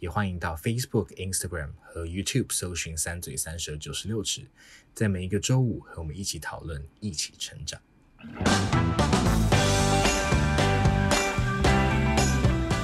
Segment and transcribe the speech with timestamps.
[0.00, 4.42] 也欢迎到 Facebook、Instagram 和 YouTube 搜寻“三嘴三舌九十六尺”，
[4.94, 7.80] 在每一个周五和我们一起讨论，一起成长。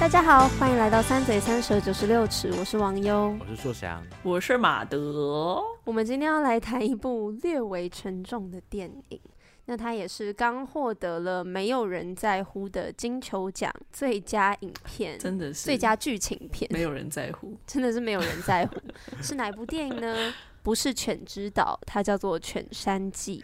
[0.00, 5.62] 大家好，欢迎来到“三嘴三舌九十六尺”，我是王优，我是硕翔，我是马德。
[5.84, 9.20] 我们今天要来谈一部略微沉重的电影。
[9.66, 18.76] 那他也是刚获得了没有人在乎的金球奖最佳影片，真的是最佳剧情片，没有人在乎， 真的是没有人在乎。
[19.22, 20.32] 是哪部电影呢？
[20.62, 23.42] 不是《犬之岛》，它叫做《犬山记》，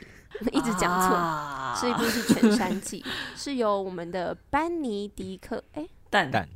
[0.52, 3.02] 一直讲错，啊、是一部是《犬山记》，
[3.37, 6.48] 是由我们的班尼迪克，哎、欸，蛋蛋，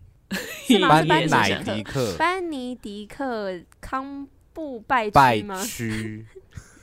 [0.67, 1.03] 是吗？
[1.03, 5.57] 是班尼迪克，班尼迪克康布拜区吗？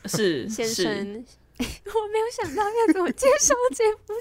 [0.06, 1.25] 是先生。
[1.94, 4.14] 我没有想到要怎么介绍这部。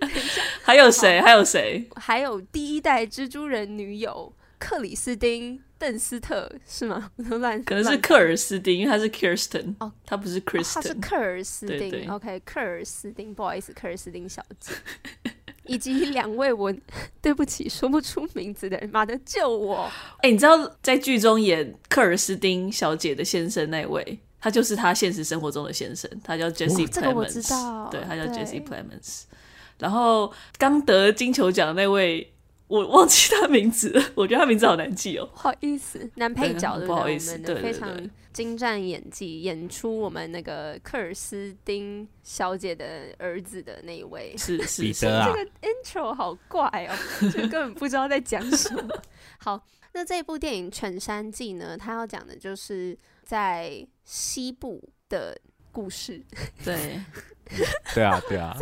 [0.00, 1.20] 等一下，还有谁？
[1.20, 1.88] 还有谁？
[1.96, 7.10] 还有第一代蜘蛛人女友克里斯汀邓斯特是吗？
[7.16, 11.78] 乱可能是克尔斯汀，因为他是 Kirsten 哦，他不是 Kristen，他是克尔斯汀。
[11.78, 14.72] 对对对 OK，克尔斯汀，不好意思，克尔斯汀小姐，
[15.66, 16.74] 以及两位我
[17.20, 19.88] 对不起说不出名字的人，妈的救我！
[20.18, 24.18] 哎、欸，你知道在剧中演克尔斯汀小姐的先生那位？
[24.40, 29.22] 他就是他现实生活中的先生，他叫 Jesse Plemons，、哦、这个我知道，对，他叫 Jesse Plemons。
[29.78, 32.32] 然后刚得金球奖的那位，
[32.68, 35.28] 我忘记他名字了，我觉得他名字好难记哦。
[35.32, 46.94] 不好意思，男配角的，不好意思，对，非常精湛演技，演出我们那个克尔斯丁小姐的儿子的那一位，是是是， 啊、这个 intro 好怪哦，
[47.30, 49.02] 就根本不知道在讲什么。
[49.38, 49.60] 好，
[49.94, 52.96] 那这部电影《犬山记》呢，它要讲的就是。
[53.28, 55.38] 在西部的
[55.70, 56.24] 故事，
[56.64, 56.98] 对，
[57.94, 58.56] 对啊，对啊，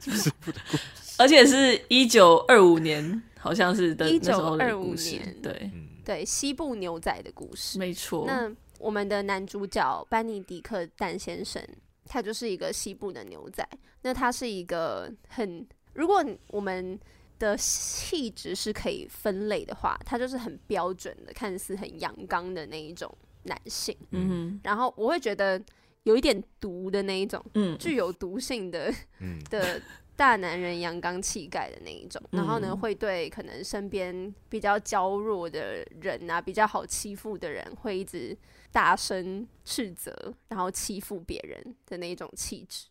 [0.00, 5.70] 西部的故事，而且是一九二五年，好像是的，一九二五年，对，
[6.04, 8.24] 对，西部牛仔的故事，没错。
[8.26, 11.64] 那我们的男主角班尼迪克丹先生，
[12.06, 13.64] 他就是一个西部的牛仔。
[14.02, 16.98] 那他是一个很，如果我们
[17.38, 23.16] 的气质是可以分类的话，他就是很标准的，看似很阳刚的那一种。
[23.44, 25.60] 男性，嗯哼，然后我会觉得
[26.04, 29.80] 有一点毒的那一种，嗯，具有毒性的，嗯，的
[30.16, 38.36] 大男人阳刚气概的那一种，嗯，然后呢，会对可能身边比较娇弱的人啊，比较好欺负的人，会一直
[38.70, 42.86] 大声斥责，然后欺负别人的那一种气质。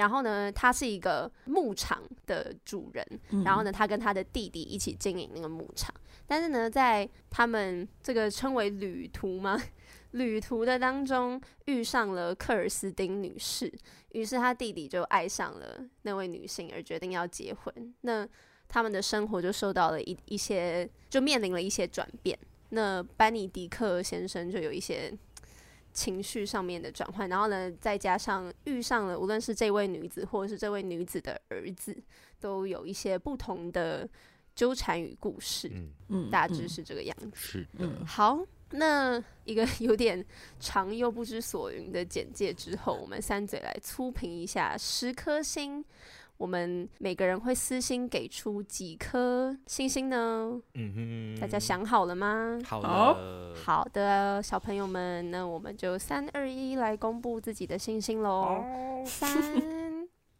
[0.00, 5.94] 然后呢，他是一个牧场的主人，嗯，然后呢，他跟他的弟弟一起经营那个牧场，
[6.26, 9.60] 但是呢，在他们这个称为旅途吗？
[10.12, 13.70] 旅途的当中遇上了克尔斯丁女士，
[14.12, 17.94] 于是他弟弟就爱上了那位女性，而决定要结婚。
[18.00, 18.26] 那
[18.68, 22.38] 他们的生活就受到了一一些，就面临了一些转变。
[22.70, 25.12] 那班尼迪克先生就有一些
[25.92, 31.96] 情绪上面的转换，然后呢，再加上遇上了无论是这位女子或者是这位女子的儿子，
[32.38, 34.08] 都有一些不同的
[34.54, 35.70] 纠缠与故事。
[36.08, 37.26] 嗯，大致是这个样子。
[37.26, 38.46] 嗯、是的，嗯，好。
[38.72, 40.24] 那一个 有点
[40.60, 45.84] 长又不知所云的简介之后，我们三嘴来粗评一下十颗星，
[46.40, 50.58] 我们每个人会私心给出几颗星星呢？
[50.72, 52.58] 嗯哼，大家想好了吗？
[52.64, 58.64] 好了，好的，小朋友们，那我们就三二一来公布自己的星星喽！
[59.04, 59.28] 三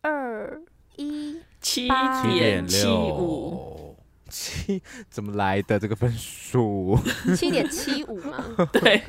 [0.00, 0.62] 二
[0.97, 1.87] 一，七
[2.33, 3.94] 点七五。
[4.31, 6.99] 七怎么来的这个分数？
[7.37, 8.43] 七点七五吗？
[8.72, 9.03] 对。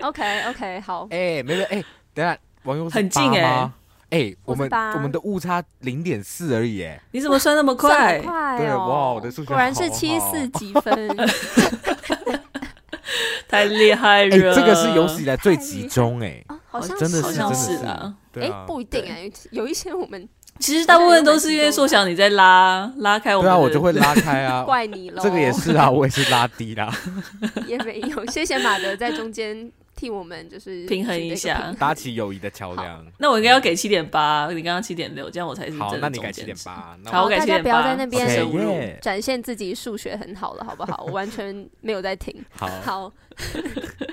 [0.00, 1.06] OK OK 好。
[1.10, 3.70] 哎、欸，没有哎，等下网友很近哎。
[4.12, 7.00] 哎、欸，我们我们的误差零点四而已哎。
[7.12, 8.20] 你怎么算那么快？
[8.20, 11.08] 快、哦、对哇，我的数学好好，果然是七四几分，
[13.48, 14.54] 太厉害了、欸。
[14.54, 18.14] 这个是有史以来最集中哎、啊，好像真的是真的是啊。
[18.34, 20.28] 哎、欸，不一定哎，有一些我们。
[20.58, 25.22] 其实大部分都是因为硕翔你在拉拉开我们，对啊，我就会拉开啊， 怪你喽。
[25.22, 26.94] 这个也是啊，我也是拉低啦。
[27.66, 33.06] 也没有，谢谢马德在中间替我们就是平衡一下，搭起友谊的桥梁。
[33.20, 35.96] 那我应该要给七点八，你刚刚七点六，这样我才是好。
[35.98, 37.62] 那你改七点八，好，我改七点八。
[37.62, 41.04] 大家不要在那边展现自己数学很好了，好不好？
[41.06, 42.34] 我完全没有在听。
[42.50, 42.68] 好。
[42.80, 43.12] 好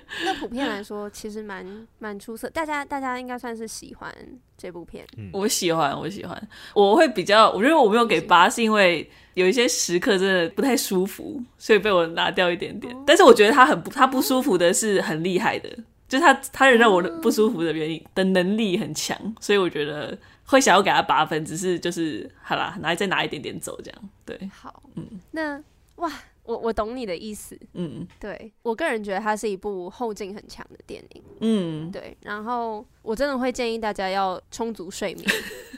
[0.26, 1.66] 那普遍来说，其实蛮
[2.00, 4.14] 蛮出色，大家大家应该算是喜欢
[4.58, 5.06] 这部片。
[5.18, 12.96] 嗯，我喜欢，我喜欢，我会比较，我觉得我没有给八，是因为有一些时刻真的不太舒服，所以被我拿掉一点点。
[13.06, 15.70] 但是我觉得他很不，他不舒服的是很厉害的，
[16.08, 24.10] 就是他他让我不舒服的原因的能力很强，所以我觉得会想要给他八分，只是就是好啦，拿再拿一点点走这样。
[24.26, 25.62] 对，好，嗯，那
[25.98, 26.12] 哇。
[26.50, 35.30] 我我懂你的意思，嗯，对，我个人觉得它是一部后劲很强的电影，嗯，对，然后我真的会建议大家要充足睡眠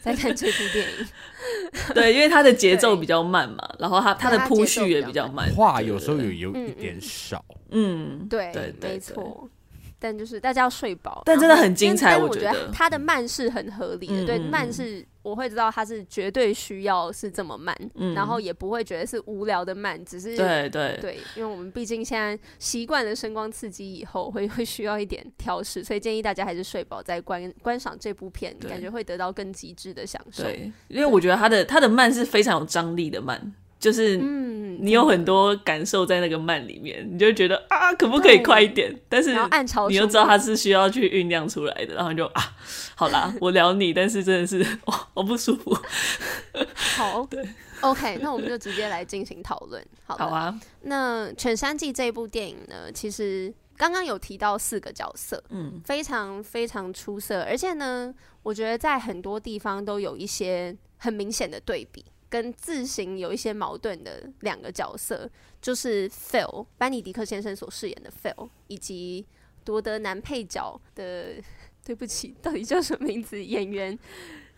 [0.02, 1.08] 再看这部电影，
[1.94, 9.50] 对，因为它的节奏比较慢嘛，然后它它的铺叙也比较慢，话有时候有有一点少，嗯，对，没错。
[10.04, 12.18] 但就是大家要睡饱，但真的很精彩。
[12.18, 17.76] 我觉得它的慢是很合理的，对，慢是我会知道它是绝对需要是这么慢，
[18.16, 30.44] 然后也不会觉得是无聊的慢，只是对对对，因为我们毕竟现在习惯了声光刺激以后，会 会需要一点调试，所以建议大家还是睡饱再观观赏这部片，感觉会得到更极致的享受。
[30.44, 33.54] 对，因为我觉得它的它的慢是非常有张力的慢。
[33.82, 38.96] 就是，嗯，你有很多感受在那个慢里面，你就觉得啊，可不可以快一点？
[39.10, 39.34] 但是
[39.90, 42.56] 你又知道它是需要去酝酿出来的，然后就啊，
[42.96, 45.76] 好啦，我聊你，但是真的是哇， 我不舒服。
[46.76, 47.44] 好， 对
[47.82, 49.84] ，OK，那我们就直接来进行讨论。
[50.06, 50.58] 好，好啊。
[50.84, 58.14] 那《犬山记》这一部电影呢，其实刚刚有提到四个角色，嗯，非常非常出色，而且呢，
[58.44, 62.06] 我觉得在很多地方都有一些很明显的对比。
[62.32, 65.30] 跟自行有一些矛盾的两个角色，
[65.62, 69.28] 就是 Phil 班尼迪克先生所饰演的 Phil，以及
[69.66, 71.36] 夺得男配角的，
[71.86, 73.44] 对不起，到底叫什么名字？
[73.44, 74.00] 演员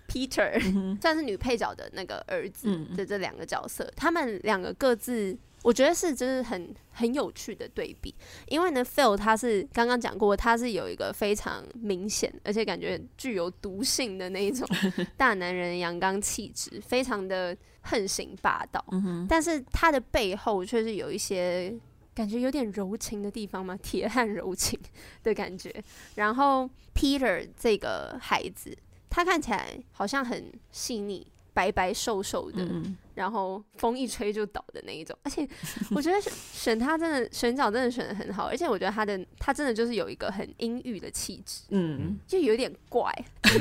[0.07, 5.37] Peter，嗯，算是女配角的那个儿子的这两个角色，嗯、他们两个各自。
[5.63, 8.13] 我觉得是，就是很很有趣的对比，
[8.47, 14.67] 因为呢，Phil 他是刚刚讲过，他是有一个非常明显，而且感觉具有毒性的那一种
[15.17, 18.83] 大男人阳刚气质，非常的横行霸道。
[18.91, 21.73] 嗯、但是他的背后却是有一些
[22.13, 24.79] 感觉有点柔情的地方嘛，铁汉柔情
[25.23, 25.73] 的感觉。
[26.15, 28.77] 然后 Peter 这个孩子，
[29.09, 31.25] 他看起来好像很细腻。
[31.53, 35.47] 白白瘦瘦的，嗯、然后风一吹就倒的那一种，而且
[35.95, 43.11] 我觉得选 他真的选角真的选的很好，而且我觉得他的他真的就是有一个很阴郁的气质，嗯，就有点怪，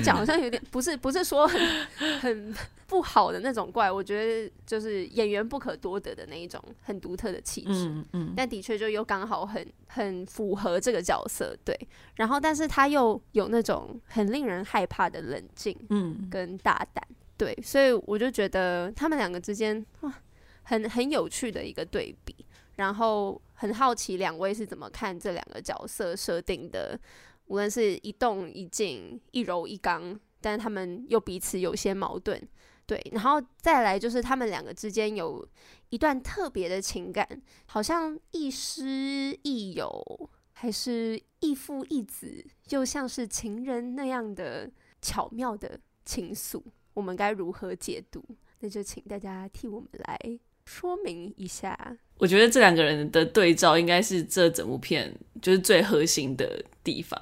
[0.02, 1.60] 讲好像有点 不是不是说很
[2.20, 2.54] 很
[2.86, 4.16] 不好的那种怪，我觉
[4.46, 11.78] 得就是演员不可多得的那一种很独特的气质，嗯，嗯，但的确就又刚好很很符合这个角色，对，
[12.16, 17.06] 然后但是他又有那种很令人害怕的冷静，嗯，跟大胆。
[17.36, 20.14] 对，所以我就觉得他们两个之间哇，
[20.62, 22.34] 很很有趣的一个对比，
[22.76, 26.98] 然后很好奇两位是怎么看这两个角色设定的，
[27.46, 32.40] 无论是一动一静、一柔一刚，但是他们又彼此有些矛盾，
[32.86, 35.44] 对，然后再来就是他们两个之间有
[35.88, 37.26] 一段特别的情感，
[37.66, 44.70] 好像亦师亦友，还是亦父亦子，又像是情人那样的
[45.00, 46.62] 巧妙的情愫。
[46.94, 48.22] 我们该如何解读？
[48.60, 50.16] 那就请大家替我们来
[50.64, 51.76] 说明一下。
[52.18, 57.20] 我觉得这两个人的对照应该是这整部片就是最核心的地方，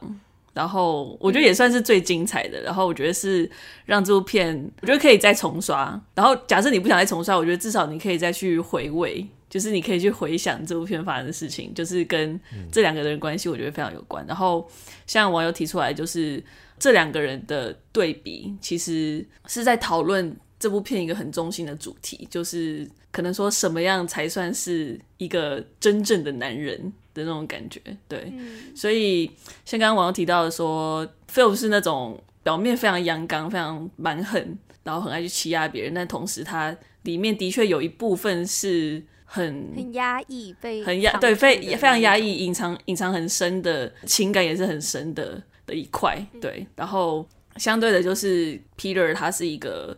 [0.53, 2.61] 然后我觉得也算是最精彩的。
[2.61, 3.51] 然后我觉得是
[3.87, 5.99] 让这部片，我觉得可以再重刷。
[6.15, 12.39] 然后假设你不想再重刷，我觉得至少你可以再去回味，就是你可以去回想这部片发生的事情，就是跟
[12.71, 14.27] 这两个人关系，我觉得非常有关。
[14.27, 14.69] 然后
[15.07, 16.45] 像网友提出来，就是。
[16.81, 26.81] 这两个人的对比，其实是在讨论这部片一个很中心的主题，就是可能说什么样才算是一个真正的男人
[27.15, 27.81] 的那种感觉。
[28.09, 29.31] 对，嗯、所以
[29.65, 45.43] 像刚刚网友提到的说，Phil 是那种表面非常阳刚、非常蛮横，然后很爱去欺压别人，但同时他里面的确有一部分是很很压抑，被很压对非非常压抑，隐藏隐藏很深的情感也是很深的。
[45.71, 47.25] 的一块，对，然后
[47.57, 49.97] 相对的就是 Peter，他是一个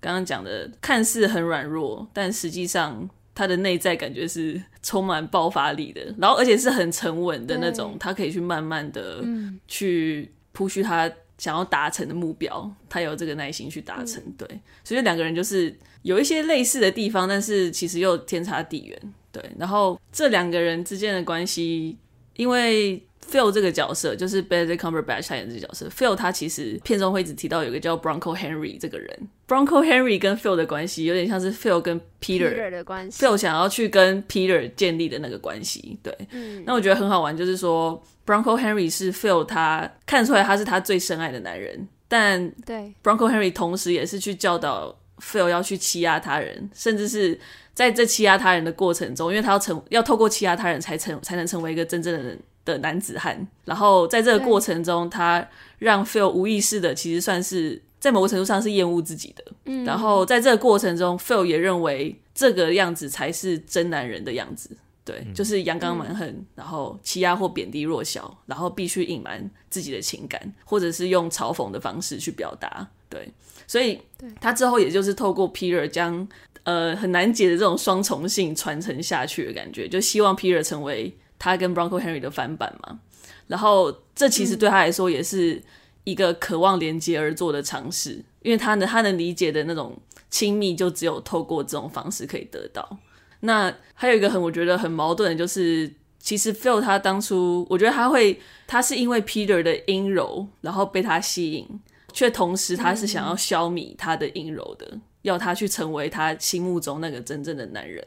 [0.00, 9.24] 刚刚讲的看似很软弱，但实际上他的内在感觉是充满爆发力的，然后而且是很沉稳的那种，他可以去慢慢的
[9.66, 21.96] 去 push 他想要达成的目标，他有这个耐心去达成，嗯、对，所以两个人就是有一些类似的地方，但是其实又天差地远，对，然后这两个人之间的关系，
[22.38, 23.04] 因为。
[23.30, 25.86] Phil 这个角色就是 Benedict Cumberbatch 演的这个角色。
[25.90, 29.28] Phil 他其实片中会一直提到有个叫 Bronco Henry 这个人。
[29.46, 33.22] Bronco Henry 跟 Phil 的关系有点像是 Phil 跟 Peter, Peter 的关系。
[33.22, 35.98] Phil 想要去跟 Peter 建立的那个关系。
[36.02, 47.38] 对，嗯、那我觉得很好玩，就是说 Bronco Henry 是 Phil 他看出来他是他最深爱的男人，但对 Bronco Henry 同时也是去教导 Phil 要去欺压他人，甚至是
[47.78, 64.76] 在这欺压他人的过程中，因为他要成要透过欺压他人才成才能成为一个真正的人的男子汉，然后在这个过程中，他让 Phil 无意识的其实算是在某个程度上是厌恶自己的，嗯，然后在这个过程中，Phil 也认为这个样子才是真男人的样子。
[65.04, 72.86] 对，就是阳刚蛮横，嗯、然后欺压或贬低弱小，然后必须隐瞒自己的情感，或者是用嘲讽的方式去表达。
[73.08, 73.32] 对，
[73.66, 73.98] 所以
[74.38, 76.28] 他之后也就是透过 Peter 将
[76.68, 83.00] 呃很难解的这种双重性传承下去的感觉，就希望 Peter 成为他跟 Bronco Henry 的翻版嘛。
[83.46, 85.62] 然后这其实对他来说也是
[86.04, 89.96] 一个渴望连接而做的尝试，因为他能他能理解的那种
[90.28, 92.98] 亲密，就只有透过这种方式可以得到。
[93.40, 101.66] 那还有一个很我觉得很矛盾的，就是其实 Phil 他当初，我觉得他会，他是因为 Peter 的阴柔，然后被他吸引，
[102.12, 108.04] 却同时他是想要消弭他的阴柔的，要他去成为他心目中那个真正的男人。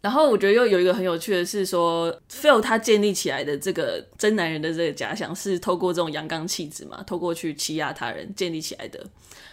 [0.00, 9.04] 然后我觉得又有一个很有趣的是说，Phil 他建立起来的这个真男人的这个假想，是透过这种阳刚气质嘛，透过去欺压他人建立起来的。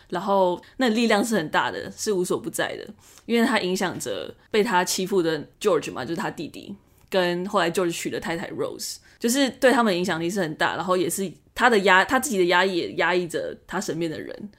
[0.08, 2.88] 然后那力量是很大的，是无所不在的，
[3.26, 6.74] 因为他影响着被他欺负的 George 嘛，就是他弟弟，
[7.10, 10.78] 跟后来 George 娶的太太 Rose，就是对他们影响力是很大。
[10.78, 14.50] 然后也是他的压，他自己的压抑也压抑着他身边的人，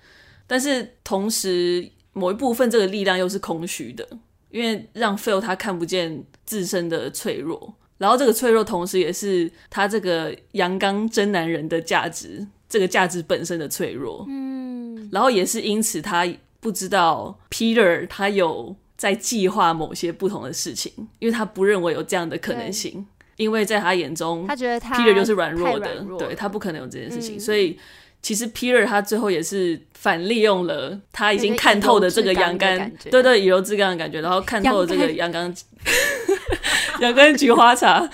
[0.47, 1.89] 但是同时
[2.19, 4.07] 某一部分这个力量又是空虚的，
[4.51, 14.25] 因为让 Phil 他看不见自身的脆弱，然后这个脆弱同时也是他这个阳刚真男人的价值，这个价值本身的脆弱。
[14.29, 15.09] 嗯。
[15.11, 16.27] 然后也是因此，他
[16.61, 23.07] 不知道 Peter 他有在计划某些不同的事情，因为他不认为有这样的可能性，
[23.37, 27.37] 因为在他眼中，他觉得他 Peter 就是软弱的，弱对，他不可能有这件事情。
[27.37, 27.79] 嗯、所以
[28.23, 35.55] 其实 Peter 他最后也是反利用了他已经看透的这个阳刚，对对，以柔制刚的感觉，然后看透了这个阳刚
[37.01, 38.01] 阳刚菊花茶，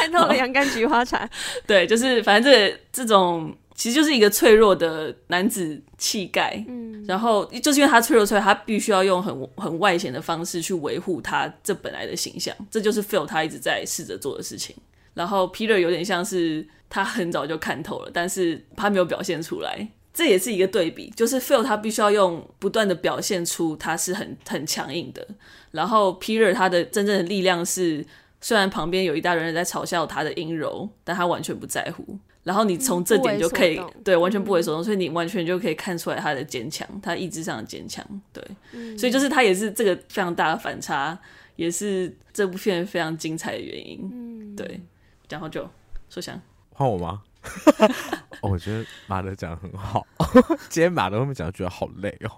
[0.00, 1.28] 看透了阳刚菊花茶，
[1.66, 3.54] 对，就是反正这个、这种。
[3.74, 14.74] 其实就是一个脆弱的男子气概，嗯，然后就是因为他脆弱，所以他必须要用很很外显的方式去维护他这本来的形象，这就是 Phil 他一直在试着做的事情。
[15.14, 25.26] 然后 Peter 有点像是他很早就看透了，但是他没有表现出来，这也是一个对比，就是 Phil 他必须要用不断的表现出他是很很强硬的，
[25.70, 28.04] 然后 Peter 他的真正的力量是，
[28.40, 32.18] 虽然旁边有一大堆人在嘲笑他的阴柔，但他完全不在乎。
[32.44, 38.02] 然后你从这点就可以，嗯、对，完全不为所动，嗯、所以你完全就可以看出来他的坚强，他意志上的坚强，
[38.32, 38.42] 对，
[38.72, 41.18] 嗯、所以就是他也是这个非常大的反差，
[41.56, 44.80] 也是这部片非常精彩的原因，嗯，对。
[45.28, 45.68] 然后就
[46.08, 46.40] 说想
[46.78, 47.24] 换我吗？
[48.40, 50.06] 哦，我觉得马德讲的很好，
[50.70, 52.30] 今天马德后面讲的觉得好累哦，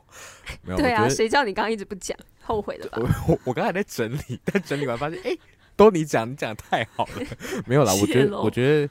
[0.62, 2.98] 没有，对啊，谁叫你刚刚一直不讲，后悔了吧？
[3.28, 5.36] 我我我刚才在整理，但整理完发现，哎，
[5.76, 7.26] 都你讲，你讲的太好了，
[7.66, 8.90] 没有啦，我觉得，我觉得。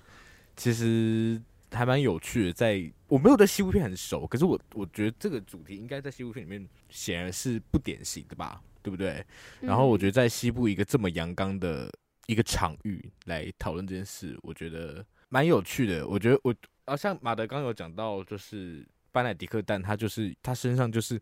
[0.56, 1.42] 其实
[1.72, 9.26] 还蛮有趣的，在我没有对西部片很熟，可是我我觉得这个主题应该在西部片里面显然是不典型的吧，对不对？
[9.62, 11.90] 然后我觉得在西部一个这么阳刚的
[12.26, 16.08] 一个场域来讨论这件事，我觉得蛮有趣的。
[16.08, 16.54] 我觉得我
[16.86, 21.20] 啊，像马德刚有讲到，就是班乃迪克蛋，他就是他身上就是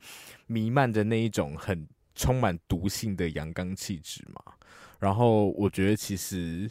[0.47, 4.41] 弥漫着那一种很充满毒性的阳刚气质嘛。
[4.99, 6.69] 然后我觉得其实。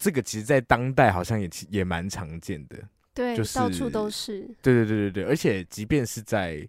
[0.00, 4.42] 这个其实，在当代好像也也蛮常见的，对，就是到处都是。
[4.62, 6.64] 对对对对对，而且即便是在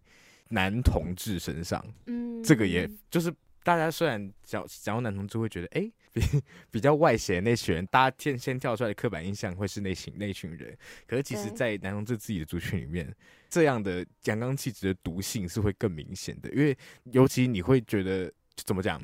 [0.47, 6.21] 男同志身上，嗯，这个也就是大家虽然讲讲到男同志会觉得，哎，比
[6.71, 13.15] 比较外显那群人，大家先先跳出来的刻板印象会是那群那群人，可是其实，在男同志自己的族群里面，对
[13.49, 16.77] 这样的阳刚气质的毒性是会更明显的，因为
[17.11, 19.01] 尤其你会觉得怎么讲，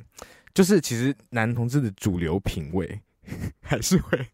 [0.53, 2.99] 就是其实男同志的主流品味。
[3.63, 4.27] 还是会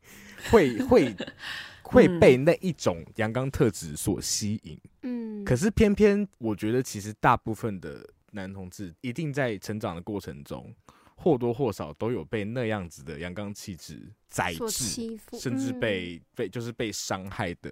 [0.52, 1.16] 会会
[1.82, 10.76] 会被那一种阳刚特质所吸引，嗯，可是偏偏我觉得，其实大部分的男同志一定在成长的过程中，
[11.22, 17.70] 或多或少都有被那样子的阳刚气质宰制，甚至被、嗯、被就是被伤害的。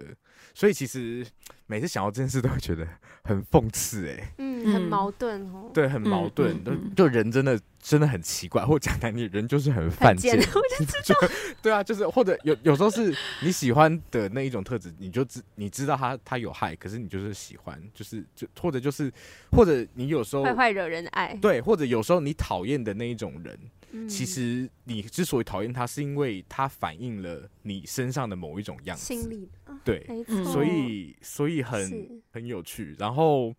[0.54, 1.26] 所以其实
[1.66, 2.88] 每次想到这件事，都会觉得
[3.24, 4.50] 很讽刺，哎，嗯。
[4.62, 5.72] 嗯，很矛盾哦。
[5.74, 6.54] 对，很矛盾。
[6.54, 10.38] 嗯嗯嗯、就人真的真的很奇怪，或讲难听，人就是很犯贱。
[10.38, 10.44] 我
[10.78, 11.20] 就 知道。
[11.64, 19.10] 对啊，就是或者有有时候是你喜欢的那一种特质，你就知你知道他他有害，可是你就是喜欢，就是就或者就是
[19.52, 21.34] 或者你有时候坏坏惹人爱。
[21.42, 23.58] 对，或者有时候你讨厌的那一种人。
[24.08, 29.04] 其实你之所以讨厌他，是因为他反映了你身上的某一种样子。
[29.04, 29.50] 心理
[29.84, 30.06] 对，
[30.46, 32.96] 所以所以很很有趣。
[33.00, 33.54] 然后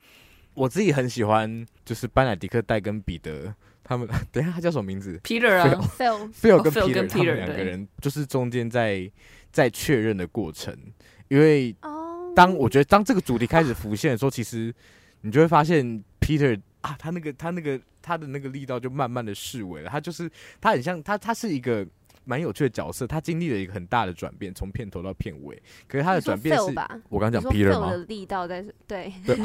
[0.55, 4.09] 我自己很喜欢，就是班乃迪克戴跟彼得他们。
[4.31, 9.11] 等一下，他叫什么名字？Peter 啊，Phil，Phil 跟 Peter 他们两个人，就是中间在
[9.51, 10.77] 在确认的过程。
[11.29, 11.75] 因为
[12.37, 14.73] 当我觉得当这个主题开始浮现的时候，其实
[15.23, 16.61] 你就会发现 Peter。
[16.81, 19.91] 啊，他那个，他那个，他的那个力道就慢慢的释微了。
[19.91, 21.87] 他就是，他很像他，他是一个
[22.25, 23.07] 蛮有趣的角色。
[23.07, 25.63] 他经历了一个很大的转变，从片头到片尾。
[25.87, 26.63] 可是他的转变是，
[27.09, 27.91] 我刚刚讲 Peter 吗？
[27.91, 29.37] 的力道在对对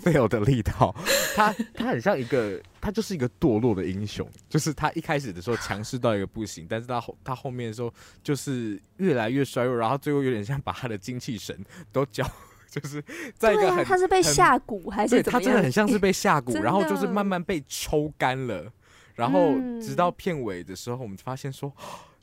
[0.00, 0.94] ，Phil 的力道，
[1.36, 4.26] 他他很像一个，他就是一个堕落的英雄。
[4.48, 7.92] 就是他一开始的时候强势到一个不行，但是他后他后面的时候
[8.22, 12.26] 就是越来越衰弱，然后最后有点像把他的精气神都交。
[12.70, 13.02] 就是
[13.38, 15.32] 在一个很，他是被下蛊还是对？
[15.32, 18.72] 他真的很像是被下蛊， 然后就是慢慢被抽干了，
[19.14, 21.72] 然后直到片尾的时候，我们发现说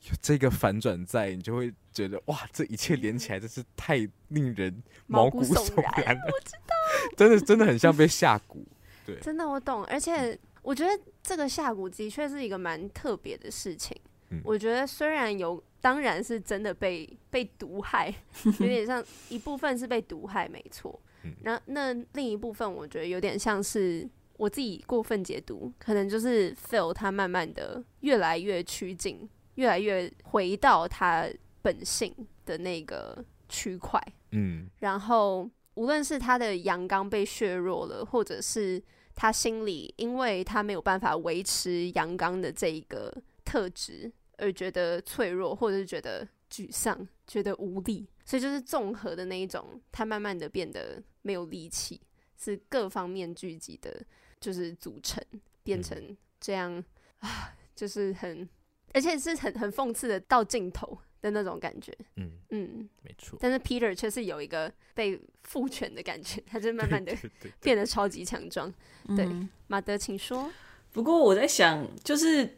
[0.09, 3.97] 有这个反转在，你就会觉得哇，这一切连起来真是太
[4.27, 6.21] 令人毛骨悚然了。
[6.25, 6.75] 我知道，
[7.17, 8.63] 真的真的很像被下蛊。
[9.05, 10.91] 对，真的我懂，而且我觉得
[11.23, 13.95] 这个下蛊的确是一个蛮特别的事情。
[14.35, 15.63] 嗯，我觉得虽然有。
[15.81, 18.11] 当然是真的被被毒害，
[18.59, 20.99] 有点像一部分是被毒害，没错。
[21.43, 31.29] 那那另一部分，我觉得有点像是我自己过分解读，可能就是 Phil 他慢慢的越来越趋近，越来越回到他
[31.61, 32.11] 本性
[32.47, 34.01] 的那个区块。
[34.31, 38.81] 嗯，然后无论是他的阳刚被削弱了，或者是
[39.13, 44.11] 他心里因为他没有办法维持阳刚的这一个特质。
[44.37, 52.01] 而觉得脆弱，或者是觉得沮丧，觉得无力，所以就是综合的那一种，他慢慢的变得没有力气，
[52.37, 54.05] 是各方面聚集的，
[54.39, 55.23] 就是组成
[55.63, 56.85] 变成这样、嗯、
[57.19, 58.47] 啊，就是很，
[58.93, 61.95] 而且是很很讽刺的到尽头的那种感觉。
[62.15, 63.37] 嗯嗯，没错。
[63.41, 67.15] 但是 Peter 却是有一个被赋权的感觉，他就慢慢的
[67.61, 68.73] 变得超级强壮。
[69.15, 69.27] 对，
[69.67, 70.51] 马德，请说。
[70.91, 72.57] 不过我在想，就是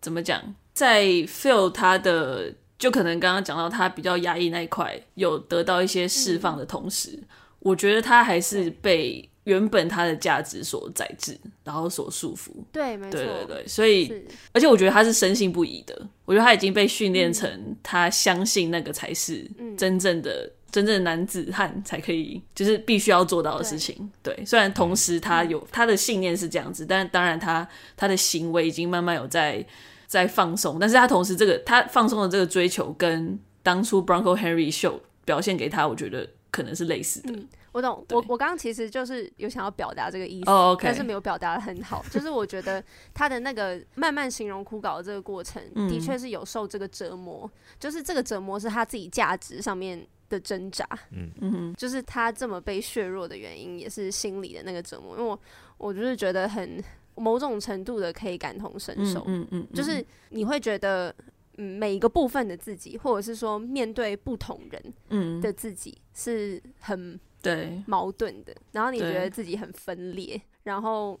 [0.00, 0.54] 怎么讲？
[0.72, 7.28] 在 feel 他的就可能刚刚讲到他比较压抑那一块有得到一些释放的同时，嗯、
[7.60, 12.50] 我觉得他还是被原本他的价值所宰制，然后所束缚。
[12.72, 14.12] 对，没错，对对对，所以
[14.52, 24.10] 而且我觉得他是深信不疑的，我觉得他已经被训练成他相信那个才是真正的、嗯、真正的男子汉才可以，就是必须要做到的事情。
[24.22, 29.64] 對，对，虽然同时他有他的信念是这样子，但当然他他的行为已经慢慢有在。
[30.12, 37.32] 在放松，但是他同时这个他放松的这个追求，跟当初 Bronco Henry Show 表现给他，我觉得可能是类似的。
[37.32, 40.82] 嗯、我懂，我我刚刚其实就是有想要表达这个意思，oh, okay.
[40.82, 42.04] 但是没有表达的很好。
[42.12, 47.50] 就是我觉得他的那个慢慢形容枯槁的这个过程，的确是有受这个折磨。
[47.50, 50.86] 嗯、就是这个折磨是他自己价值上面的挣扎。
[51.12, 55.16] 嗯嗯，就是他这么被削弱的原因，也是心理的那个折磨。
[55.16, 55.40] 因为我
[55.78, 56.84] 我就是觉得很。
[57.14, 61.14] 某种程度的可以感同身受，嗯嗯，就是你会觉得，
[61.58, 68.54] 嗯，每一个部分的自己，或者是说面对不同人的自己，是很对矛盾的。
[68.72, 71.18] 然后你觉得自己很分裂，然后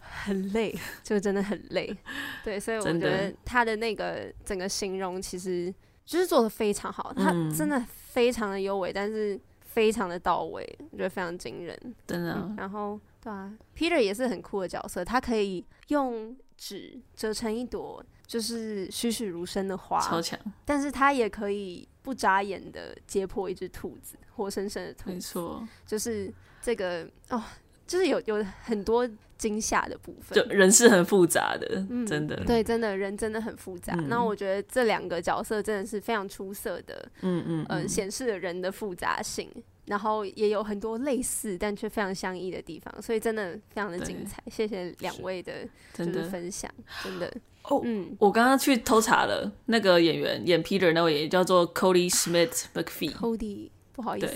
[0.00, 1.96] 很累， 就真的很累。
[2.44, 12.34] 对，所以我觉得他的那个整个形容其实就是做的非常好，他真的非常的优美，但是非常的到位，我觉得非常惊人，真的。
[12.34, 13.00] 嗯，然后。
[13.24, 20.38] 对啊，Peter 也是很酷的角色，他可以用纸折成一朵就是栩栩如生的花，超强。
[20.66, 25.14] 但是他也可以不眨眼的解剖一只兔子，活生生的兔子。
[25.14, 27.42] 没错，就是这个哦，
[27.86, 29.08] 就是有有很多
[29.38, 30.36] 惊吓的部分。
[30.36, 32.36] 就人是很复杂的，嗯、真的。
[32.44, 33.94] 对，真的人真的很复杂。
[33.94, 39.50] 那、嗯、我觉得这两个角色真的是非常出色的，嗯嗯嗯，显、呃、示了人的复杂性。
[39.86, 44.42] 然后也有很多类似但却非常相异的地方，所以真的非常的精彩。
[44.46, 45.52] 对谢谢两位的，
[45.92, 46.70] 就是分享，
[47.02, 47.32] 真的。
[47.64, 53.12] 哦，嗯，我刚刚去偷查了，那个演员演 Peter 那位也叫做 Cody Smith McPhee。
[53.12, 54.28] Cody 不好意思。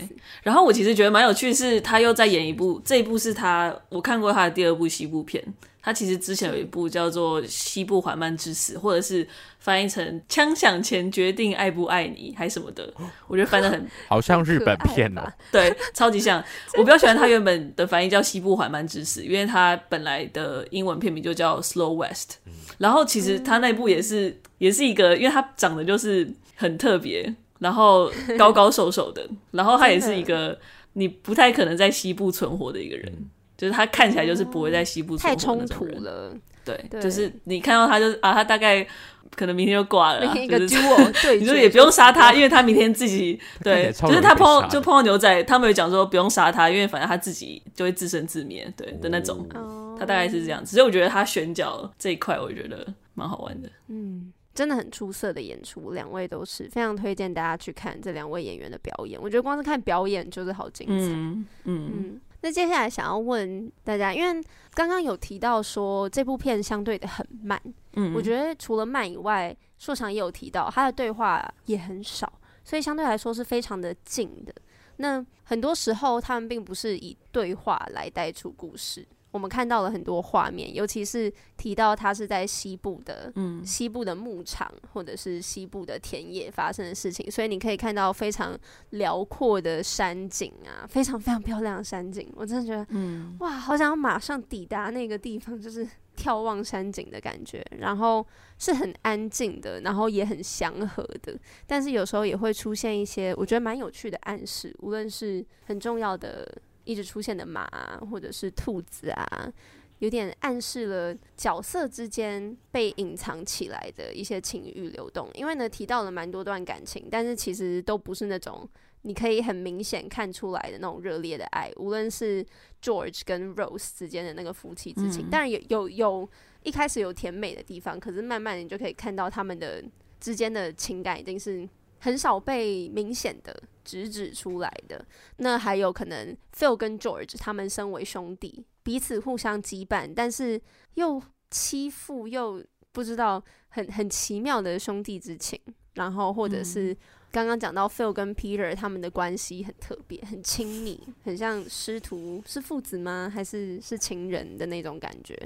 [0.43, 5.43] 然后我其实觉得蛮有趣，是他又在演一部，这一部是他我看过他的第二部西部片。
[5.89, 9.27] 他其实之前有一部叫做《西部缓慢之死》，或者是
[9.59, 12.93] 翻译成《枪响前决定爱不爱你》还什么的，
[13.27, 16.45] 我觉得翻的很 好像日本片哦，对，超级像。
[16.77, 22.33] 我比较喜欢他原本的翻译叫《西部缓慢之死》，因为他本来的英文片名就叫《Slow West》。
[22.77, 30.59] 然后其实他那部也是也是一个，因为他长得就是很特别，然后高高瘦瘦的，然后他也是一个
[30.93, 33.31] 你不太可能在西部存活的一个人。
[33.59, 36.33] 就是他看起来就是不会在西部，太冲突了。
[36.65, 38.87] 对，对，就是你看到他就是啊，他大概
[39.35, 40.37] 可能明天就挂了。
[40.37, 49.45] 一个 duo 对，你说也不用杀他，因为他明天自己 对，就是他碰就碰到牛仔，他们有讲说不用杀他，因为反正他自己就会自生自灭，对的那种。
[49.55, 53.69] 哦，他大概是这样子，所以我觉得他选角这一块，我觉得蛮好玩的。
[53.89, 59.19] 嗯，真的很出色的演出，两位都是非常推荐大家去看这两位演员的表演。
[59.21, 60.95] 我觉得光是看表演就是好精彩。
[60.95, 61.91] 嗯嗯。
[61.95, 67.61] 嗯那接下来想要问大家，因为刚刚有提到说这部片相对的很慢，
[67.95, 74.55] 嗯，我觉得除了慢以外，硕长也有提到他的对话也很少，所以相对来说是非常的静的。
[74.97, 79.07] 那很多时候他们并不是以对话来带出故事。
[79.31, 88.59] 我们看到了很多画面，尤其是提到他是在西部的，嗯，西部的牧场或者是西部的田野发生的事情，所以你可以看到非常
[88.91, 92.27] 辽阔的山景啊，非常非常漂亮的山景。
[92.35, 95.87] 我真的觉得，嗯，哇，好想要马上抵达那个地方，就是
[96.17, 97.65] 眺望山景的感觉。
[97.79, 98.27] 然后
[98.59, 106.61] 是很安静的，然后也很祥和的，但是有时候也会出现一些我觉得蛮有趣的暗示，无论是很重要的。
[106.89, 109.53] 一直出现的马啊，或者是兔子啊，
[109.99, 115.29] 有点暗示了角色之间被隐藏起来的一些情欲流动。
[115.35, 118.67] 因为呢，提到了蛮多段感情，但是其实都不是那种
[119.03, 121.71] 你可以很明显看出来的那种热烈的爱。
[121.77, 122.43] 无论是
[122.83, 126.29] George 跟 Rose 之间的那个夫妻之情，当然有有有
[126.63, 129.85] 一开始有甜美的地方，可是慢慢你就可以看到他们的
[130.19, 135.05] 之间的情感已经是很少被明显的直指出来的。
[135.39, 140.61] 那还有可能 Phil 跟 George 他们身为兄弟，彼此互相羁绊，但是
[140.95, 145.61] 又欺负，又不知道很很奇妙的兄弟之情。
[145.95, 146.97] 然后或者是
[147.33, 153.31] 刚刚讲到 Phil 跟 Peter 他们的关系很特别，很亲密，很像师徒，是父子吗？
[153.35, 155.37] 还是是情人的那种感觉？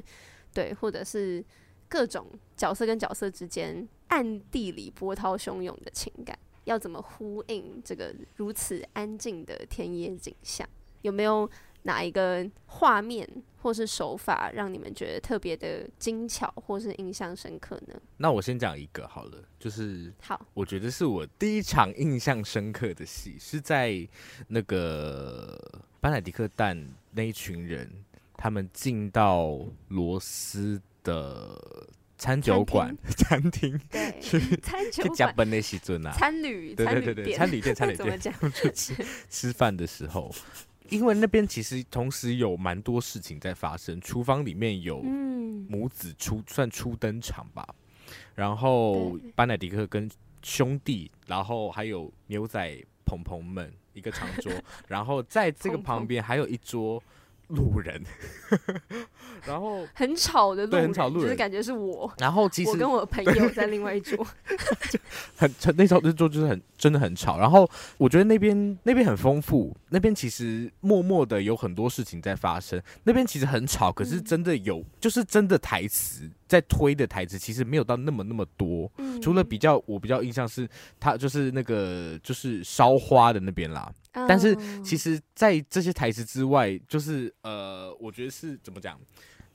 [0.53, 1.45] 对，或者是。
[1.89, 10.69] 各种角色跟角色之间暗地里波涛汹涌的情感，要怎么呼应这个如此安静的田野景象？
[11.01, 11.51] 有没有
[11.85, 13.27] 哪一个画面
[13.63, 17.99] 或是手法让你们觉得特别的精巧或是印象深刻呢？
[18.19, 24.07] 那我先讲一个好了，就是好，我觉得是我第一场印象深刻的戏是在
[24.47, 25.59] 那个
[26.03, 27.91] 班乃迪克蛋那一群人，
[28.35, 31.89] 他们进到罗斯的
[32.23, 35.17] 餐酒馆、餐厅， 对， 去 餐酒馆。
[35.17, 38.17] 加班那西尊啊，餐旅，对对对对，餐旅店、餐旅店，
[38.73, 38.95] 吃
[39.29, 40.33] 吃饭的时候，
[40.89, 47.67] 因为那边其实同时有蛮多事情在发生，厨房里面有母子初算初登场吧，
[48.37, 50.09] 然后班乃迪克跟
[50.43, 54.53] 兄弟，然后还有牛仔鹏鹏们一个长桌，
[54.87, 57.03] 然后在这个旁边还有一桌。
[57.53, 58.03] 路人，
[59.47, 62.13] 然后很吵的路人，对，很吵路人，就是感觉是我。
[62.19, 64.27] 然后其实我跟我朋友在另外一桌，
[65.37, 67.39] 很那时候那桌就是很真的很吵。
[67.39, 72.81] 然后我觉得那边那边很丰富，那边其实默默的有很多事情在发生。
[73.05, 78.93] 那边其实很吵，可是真的有，嗯、就是真的台词在推的台词，其实没有到那么那么多。
[78.99, 80.69] 嗯、除了比较我比较印象是，
[81.01, 83.91] 他就是那个就是烧花的那边啦。
[84.13, 89.01] 但是其实，在这些台词之外，就是呃，我觉得是怎么讲？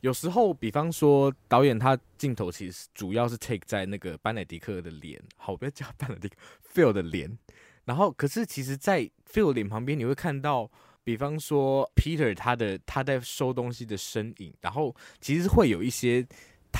[0.02, 6.36] 有时候，比方说导演他镜头其实主要是 take 在那个班乃迪克的脸，好，不要叫班乃迪克
[6.74, 7.38] ，Phil 的脸。
[7.86, 10.70] 然后，可是其实，在 Phil 脸旁边，你会看到，
[11.04, 14.54] 比方说 Peter 他的他在收东西的身影。
[14.62, 16.26] 然后，其实会有一些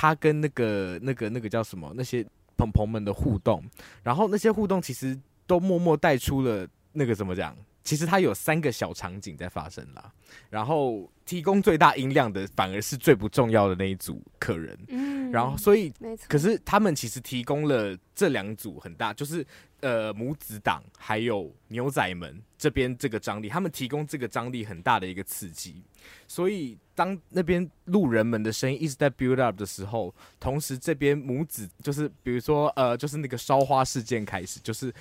[0.00, 2.24] 他跟那个那个那个叫什么那些
[2.56, 3.60] 朋朋们的互动。
[4.04, 7.56] 然后那些互动其实都默默带出了那个怎么讲？
[7.88, 10.12] 其实它有三个小场景在发生啦，
[10.50, 15.90] 然后提供最大音量的反而是最不重要的那一组客人，嗯，然后所以，
[16.28, 19.42] 可是他们其实提供了这两组很大，就是
[19.80, 25.82] 呃母子党还有牛仔们这边这个张力，他们提供这个张力很大的一个刺激，
[26.26, 34.92] 所以当那边路人们的声音一直在 build up 的时候，同时这边母子就是比如说呃就是那个烧花事件开始就是。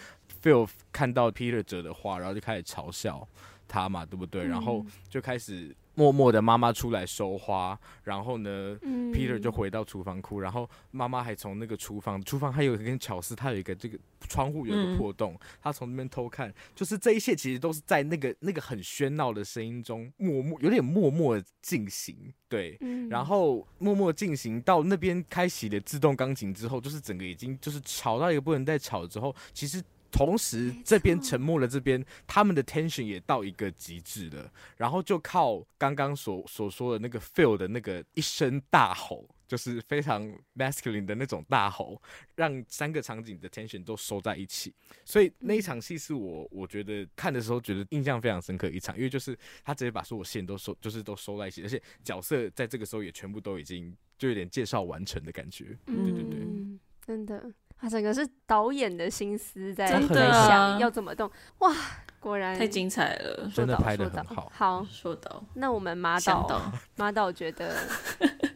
[0.48, 3.28] Phil 看到 Peter 折的画，然后就开始嘲笑
[3.68, 4.44] 他嘛，对不对？
[4.44, 5.76] 嗯、然后就开始。
[5.98, 13.98] 默默的妈妈出来收花，然后呢、嗯、，Peter 就回到厨房哭，然后妈妈还从那个厨房，厨房还有一根巧思，它有一个这个
[14.30, 29.84] 窗户有一个破洞，他、嗯、从那边偷看，就是这一切其实都是在那个那个很喧闹的声音中默默有点默默的进行，对，嗯、然后默默进行到那边开启了自动钢琴之后，就是整个已经就是吵到一个不能再吵之后，其实。
[30.18, 42.02] 同时，这边沉默了，这边他们的 tension 也到一个极致了，然后就靠刚刚所所说的那个 feel 的那个一声大吼，就是非常 masculine 的那种大吼，
[42.34, 44.74] 让三个场景的 tension 都收在一起。
[45.06, 55.78] 所以那一场戏是我我觉得看的时候觉得印象非常深刻一场，因为就是他直接把所有线都收，就是都收在一起，而且角色在这个时候也全部都已经就有点介绍完成的感觉。
[55.86, 57.54] 对对对，嗯、真的。
[57.80, 61.72] 他整个是导演的心思在想要怎么动，哇，
[62.20, 64.52] 果然太精彩了，真的拍的很好。
[64.52, 67.76] 好，说到那我们马导，马导觉得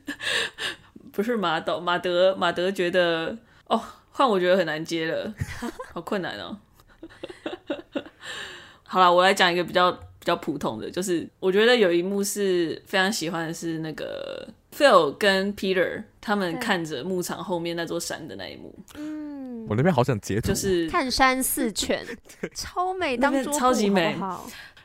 [1.14, 3.80] 不是马导，马德马德觉得哦，
[4.12, 5.34] 换我觉得很难接了，
[5.94, 6.58] 好困难哦。
[8.84, 14.48] 好了，我来讲一个比较比较普通的，就是我觉得有一幕是非常喜欢的是那个。
[14.76, 22.06] Phil 跟 Peter 他们看着牧场后面那座山的那一幕，嗯，我那边好想截图，就是看山似犬，
[22.56, 24.16] 超美，当桌超级美。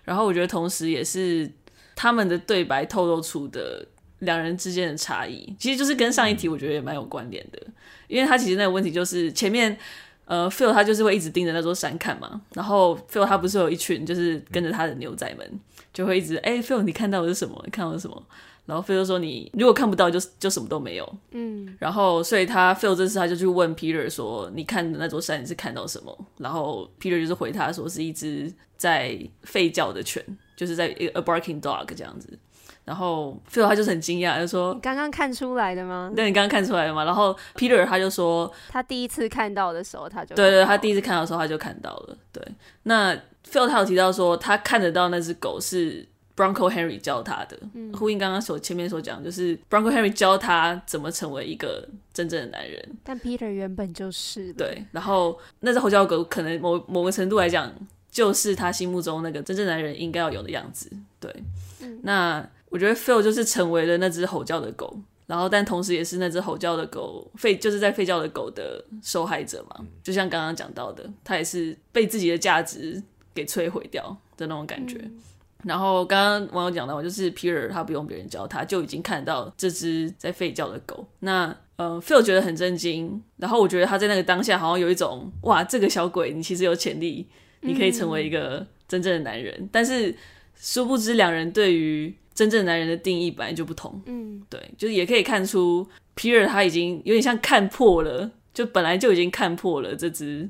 [0.04, 1.50] 然后我觉得同时也是
[1.94, 3.86] 他们的对白透露出的
[4.20, 7.60] 两人之间的差异，其实就是跟上一题我觉得也蛮有关联的，
[8.08, 9.76] 因为他其实那个问题就是前面
[10.24, 15.60] 呃 Phil 他就是会一直盯着那座山看嘛，然后 Phil 他不是有一群就是跟着他的牛仔们，
[15.92, 17.60] 就会一直哎、欸、Phil 你看到的是什么？
[17.64, 18.22] 你看到的是什么？
[18.66, 30.20] 然后 Phil 说：“你如果看不到就，就就什么都没有。”嗯，然后所以他 Phil 这次他就去问 Peter 说：“你看的那座山你是看到什么？”然后 Peter 就是回他说：“是一只在吠叫的犬，
[30.56, 32.36] 就是在 a barking dog 这样子。”
[32.84, 37.04] 然后 Phil 他就是很惊讶，就说：“你刚刚看出来的吗？”对，你刚刚看出来的吗？
[37.04, 40.34] 然后 Peter 他就说：“他第一次看到的时候他就……
[40.34, 42.42] 对对，他第一次看到的时候他就看到了。”对，
[42.82, 43.14] 那
[43.48, 46.04] Phil 他有提到说他看得到那只狗是。
[46.36, 52.96] Bronco Henry 教他的，嗯、呼应刚刚所前面所讲，就是 Bronco Henry 教他怎么成为一个真正的男人。
[53.02, 57.72] 但 Peter 原本就是对，然后那只吼叫狗可能某某个程度来讲，
[58.10, 60.90] 就是他心目中那个真正男人应该要有的样子。
[61.18, 61.34] 对，
[61.80, 64.94] 嗯、那我觉得 Phil 就是成为了那只吼叫的狗，
[65.26, 69.76] 然后但同时也是那只吼叫的狗吠，就是在吠叫的狗的受害者嘛。
[69.78, 74.98] 嗯、就像刚刚讲到的，他也是被自己的价值给摧毁掉的那种感觉。
[74.98, 75.18] 嗯
[75.66, 81.04] 然后刚刚网友讲到，就是 Peter 他不用别人教他，就已经看到这只在吠叫的狗。
[81.18, 83.20] 那呃，Phil 觉得很震惊。
[83.36, 87.26] 然后我觉得他在那个当下，好像有一种哇，这个小鬼，你其实有潜力，
[87.62, 89.52] 你可以成为一个真正的男人。
[89.58, 90.14] 嗯、但是
[90.54, 94.00] 殊不知，两人对于真正男人的定义本来就不同。
[94.06, 100.48] 嗯，对，就是也可以看出 Peter 他已经有点像看破了，就本来就已经看破了这只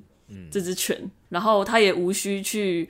[0.50, 2.86] 这只犬，然后他也无需去。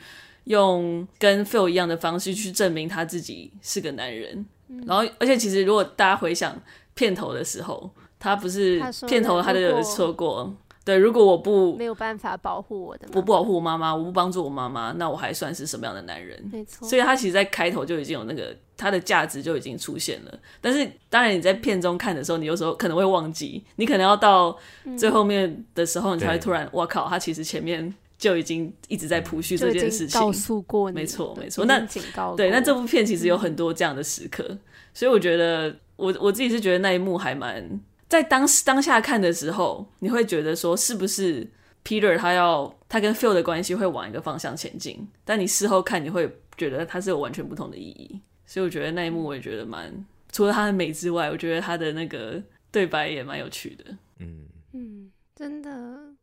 [0.47, 6.57] 用跟 Phil 一样的方式去证明他自己是个男人，嗯、然后而且其实如果大家回想
[6.95, 10.55] 片头的时候，他不是片头他就有说过，
[10.85, 16.41] 对，如果我不没有办法保护我的妈妈，我不保护我妈妈，我不帮助我妈妈，那我还算是什么样的男人？
[16.53, 20.39] 没错，所以他其实，在开头就已经有那个他的价值就已经出现了。
[20.61, 24.57] 但是当然你在片中看的时候，你有时候可能会忘记，你可能要到
[24.97, 27.93] 最后面的时候，你才会突然，我靠，他其实前面。
[28.19, 31.65] 就已经一直在铺叙这件事情，告诉过你，没错没错。
[31.65, 34.59] 那警告对，那这部片其实有很多这样的时刻，嗯、
[34.95, 41.47] 所以我觉得我我自己是觉得那一幕还蛮在当时当下看的时候，你会觉得说是不是
[41.85, 49.93] Peter 他要他跟 Phil 的关系会往一个方向前进，但你事后看你会觉得它是有完全不同的意义，所以我觉得那一幕我也觉得蛮
[50.33, 53.85] 除了它的美之外，我觉得他的那个对白也蛮有趣的，
[54.21, 55.11] 嗯嗯。
[55.39, 55.71] 真的，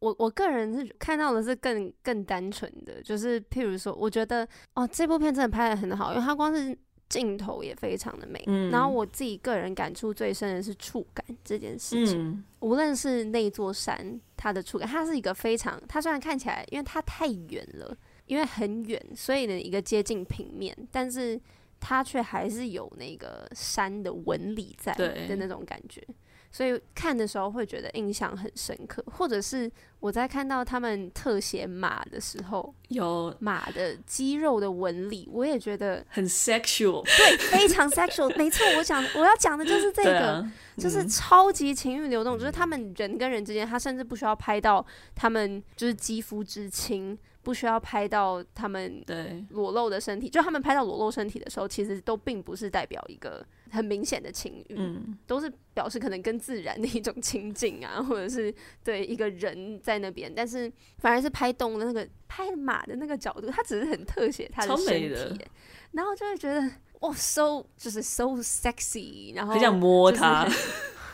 [0.03, 8.43] 我我个人是看到的是更更单纯的，就是譬如说，我觉得哦，这部片真的拍的很好，因为它光是镜头也非常的美。
[8.47, 21.39] 嗯，然后我自己个人感触最深的是触感这件事情，嗯，无论是那座山，它的触感，它是一个非常，它虽然看起来，因为它太远了，因为很远，所以呢一个接近平面，但是
[21.79, 26.05] 它却还是有那个山的纹理在的那种感觉。
[26.53, 44.85] 所以看的时候会觉得印象很深刻，或者是我在看到他们特写马的时候，有马的肌肉的纹理，我也觉得很 sexual，对，非常 sexual，没错，我讲我要讲的就是这个，啊、就是超级情欲流动，嗯、就是他们人跟人之间，他甚至不需要拍到
[45.15, 47.17] 他们就是肌肤之亲。
[47.43, 49.03] 不需要拍到他们
[49.49, 58.53] 裸露的身体，就他们拍到裸露身体的时候，其实都并不是代表一个很明显的情欲，嗯，都是表示可能跟自然的一种亲近啊，或者是
[58.83, 65.45] 对一个人在那边，但是反而是拍动的那个拍马的那个角度，他只是很特写他的身体，
[65.91, 66.61] 然后就会觉得
[67.01, 70.47] 哇，so 就是 so sexy，然后很想摸他。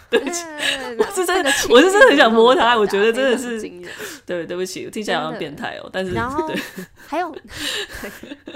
[0.09, 0.43] 对不起，
[0.97, 2.75] 我是真的，我是真的很想摸他。
[2.75, 3.61] 我觉得真的是，
[4.25, 5.89] 对，对不起，我听起来好像变态哦。
[5.91, 6.59] 但是，然后对
[7.07, 7.35] 还有，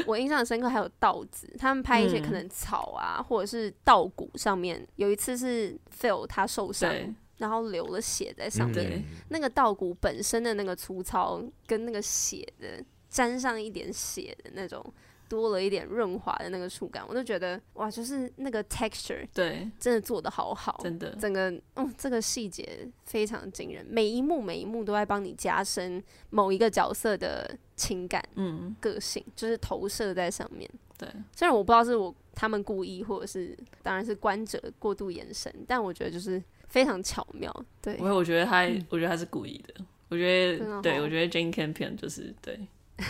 [0.08, 4.86] 我印象很深刻，还有稻子，他们拍一些可能草啊，或者是稻谷上面。
[4.96, 6.92] 有一次是 Phil 他受伤，
[7.38, 9.04] 然后流了血在上面。
[9.30, 14.84] 那个稻谷本身的那个粗糙，跟那个血的沾上一点血的那种。
[15.28, 30.70] 多了一点润滑的那个触感，我就觉得哇，就是那个 texture，对，真的做的好好，真的，整个嗯，这个细节非常惊人，每一幕每一幕都在帮你加深某一个角色的情感，嗯，个性，就是投射在上面。
[30.98, 37.52] 对，虽然我不知道是我他们故意，或者是当然是观者过度延伸，但我觉得就是非常巧妙。
[37.82, 39.84] 对，因为我觉得他，嗯、我觉得他是故意的。
[40.10, 42.60] 我觉得，对，我觉得 Jane Campion 就是对。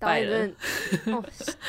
[0.00, 0.48] 导演真
[1.04, 1.24] 的哦，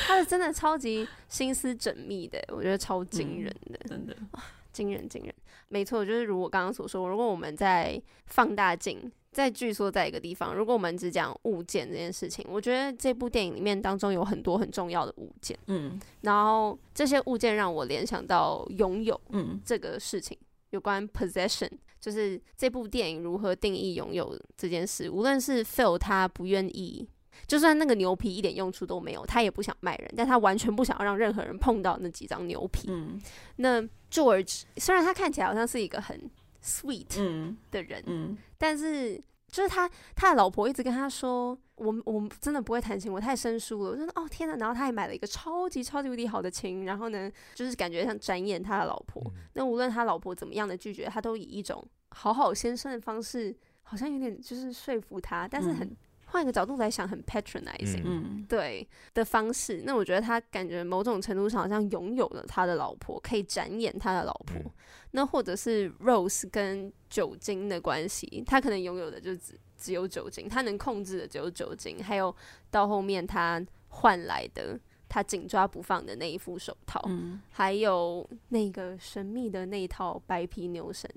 [0.06, 4.16] 他是真的超级心思缜密的，我觉得超惊人的，嗯、真的。
[4.32, 4.42] 哇，
[4.72, 5.34] 惊人惊人，
[5.68, 27.06] 没错，就是如我刚刚所说，如果我们在放大镜在聚缩在一个地方，如果我们只讲物件这件事情，我觉得这部电影里面当中有很多很重要的物件，嗯，然后这些物件让我联想到拥有，嗯，这个事情、嗯、有关 possession，就是这部电影如何定义拥有这件事，无论是 Phil 他不愿意。
[27.46, 32.88] 就算那个牛皮一点用处都没有，他也不想卖人，但他完全不想要让任何人碰到那几张牛皮。
[32.90, 33.20] 嗯、
[33.56, 36.30] 那 George 虽然他看起来好像是一个很
[36.62, 49.22] sweet 的人，嗯嗯、但是就是他他的老婆一直跟他说：“我我真的不会弹琴，我太生疏了。”我说：“哦天哪！”然后他还买了一个超级超级无敌好的琴，然后呢，就是感觉像展演他的老婆。
[49.26, 55.88] 嗯、那无论他老婆怎么样的拒绝，他都以一种好好先生的方式，好像有点就是说服他，但是很。
[55.88, 55.96] 嗯
[56.32, 59.82] 换一个角度来想，很 patronizing，嗯，对的方式。
[59.84, 64.56] 那我觉得他感觉某种程度上好像拥有了他的老婆，可以展演他的老婆。
[64.64, 64.70] 嗯、
[65.10, 72.02] 那或者是 Rose 跟酒精的关系，他可能拥有的就只只有酒精，他能控制的只有酒精。
[72.02, 72.34] 还有
[72.70, 81.10] 到后面他换来的，他紧抓不放的那一副手套，嗯、还有那个神秘的那一套白皮牛绳。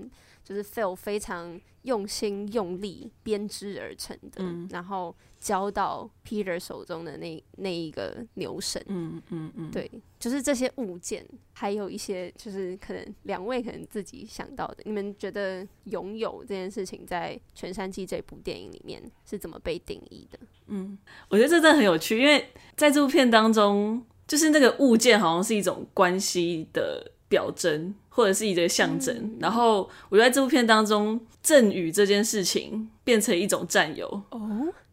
[0.46, 20.38] 就是 Phil 非常用心用力编织而成的，嗯、然后交到 Peter 手中的那那一个牛绳，嗯嗯嗯，对，就是这些物件，还有一些就是可能两位可能自己想到的，你们觉得拥有这件事情在《全山记》这部电影里面是怎么被定义的？
[20.68, 20.96] 嗯，
[21.28, 27.92] 我觉得这真的很有趣，因为在这部片当中，就是那个物件好像是一种关系的表征。
[28.16, 34.40] 或者是一个象征，嗯、然后我觉得在这部片当中，赠与这件事情变成一种占有，哦，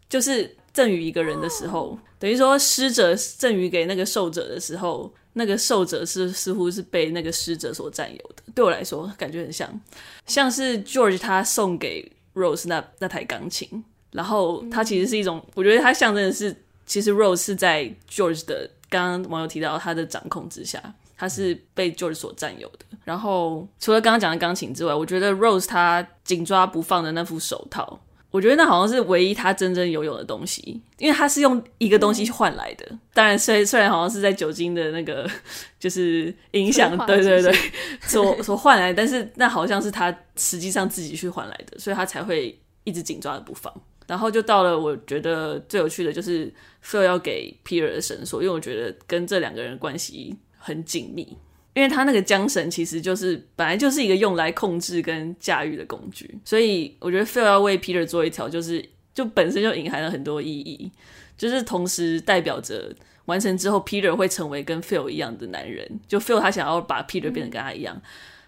[0.10, 8.44] 就是赠与一个人的时候，哦、等于说施者赠予给那个受者的时候，那个受者是似乎是被那个施者所占有的。
[8.54, 9.82] 对我来说，感觉很像，
[10.26, 16.54] 像是 George 他送给 Rose 那那台钢琴，然后他其实是一种，嗯、我觉得他象征的是，
[16.86, 20.94] 其实 Rose 是在 George 的刚刚网友提到他的掌控之下。
[21.24, 22.80] 他是被 George 所占有的。
[23.06, 27.98] 然后除了刚刚讲的钢琴之外，我觉得 Rose 他紧抓不放的那副手套，
[28.30, 32.86] 我觉得那好像是唯一他真正拥有的东西，因为他是用一个东西去换来的。
[32.90, 35.26] 嗯、当然，虽虽然好像是在酒精的那个
[35.80, 37.54] 就是影响，对对对，
[38.02, 43.74] 所所换来，但是那好像是他实际上自己去换来的，所以他才会一直紧抓着不放。
[44.06, 50.36] 然后就到了我觉得最有趣的就是 Phil 要给 Peter 的绳索，因为我觉得跟这两个人关系。
[50.66, 51.38] 很紧密，
[51.74, 60.90] 因为他那个缰绳其实就是本来就是一个用来控制跟驾驭的工具，所以我觉得 Phil 要为 Peter 做一条，就是就本身就隐含了很多意义，
[61.38, 62.96] 就是同时代表着
[63.26, 68.02] 完成之后 Peter 会成为跟 Phil 一样的男人，就 Phil 他想要把 Peter 变成跟他一样，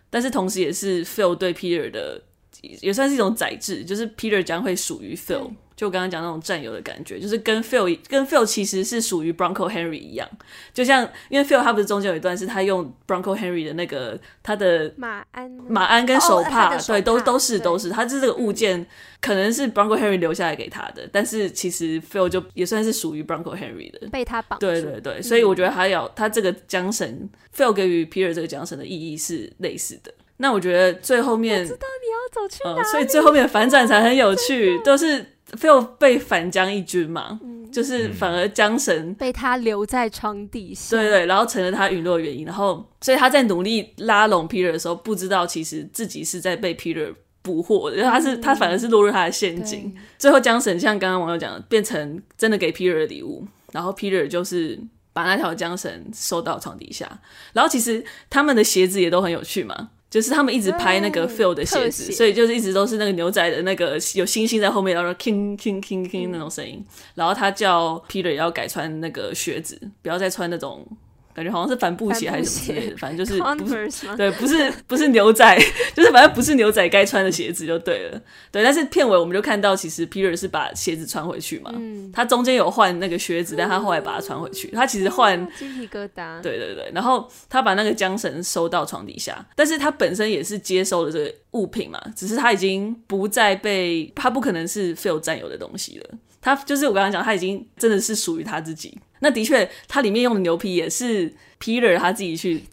[0.10, 2.22] 但是同时也是 Phil 对 Peter 的
[2.62, 5.52] 也算是一种宰制，就是 Peter 将会属于 Phil。
[5.76, 10.26] 嗯就刚刚讲那种战友的感觉，就是跟 Phil 跟 Phil 其实是属于 Bronco Henry 一样，
[10.74, 18.88] 就像因为 Phil 他不是中间有一段是他用 Bronco Henry 的那个他的马鞍马鞍跟手帕，哦、对，都都是都是，他就是这个物件
[19.20, 24.58] 可能是 Bronco Henry 留下来给他的，但是其实 Phil 就也算是属于 Bronco Henry 的，被他绑。
[24.58, 30.14] 对对对，所以我觉得他要他这个缰绳，Phil 给予 Peter 这个缰绳的意义是类似的。
[30.38, 35.35] 那我觉得最后面我知道你要走去哪里、呃，所以最后面反转才很有趣，都是。
[35.54, 47.14] Phil 被反将一军嘛，嗯、就是反而江神被他留在床底下，对对，然后成了他陨落的原因，然后所以他在努力拉拢 Peter 的时候，不知道其实自己是在被 Peter
[47.44, 49.96] 捕获的，因为他是他反而是落入他的陷阱。
[50.18, 54.80] 最后江神像刚刚网友讲的，变成真的给 Peter 的礼物，然后 Peter 就是
[55.14, 57.08] 把那条缰绳收到床底下，
[57.54, 59.92] 然后其实他们的鞋子也都很有趣嘛。
[60.16, 66.82] 就是他们一直拍那个 Phil 的鞋子，所以就是一直都是那个牛仔的那个有星星在后面，然后 king king king king 那种声音。
[67.16, 70.88] 然后他叫 Peter 要改穿那个靴子，不要再穿那种。
[71.36, 75.60] 感觉好像是帆布鞋还是什么之类的，反正就是不是对，不是不是牛仔，
[75.94, 78.22] 就是反正不是牛仔该穿的鞋子就对了。
[78.52, 81.72] 对，但是片尾我们就看到，其实 Peter 是把鞋子穿回去嘛。
[81.76, 82.10] 嗯。
[82.14, 84.70] 他中间有换那个靴子，但他后来把它穿回去。
[84.70, 86.40] 他其实换鸡皮疙瘩。
[86.42, 96.10] 对对对，然后他把那个缰绳收到床底下，但是他本身也是接收了这个物品嘛，只是他已经不再被，他不可能是 Phil 占有的东西了。
[96.46, 98.96] 他就是我刚刚讲，他已经真的是属于他自己。
[99.22, 102.64] 那的确，它里面用的牛皮也是 Peter 他自己去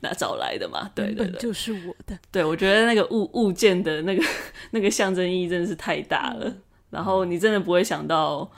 [0.00, 0.90] 拿找来的嘛？
[0.94, 2.18] 对对对，就是我的。
[2.32, 4.24] 对，我觉得那个物物件的那个
[4.72, 8.50] 那个象征意义真的是太大了，嗯、然后你真的不会想到。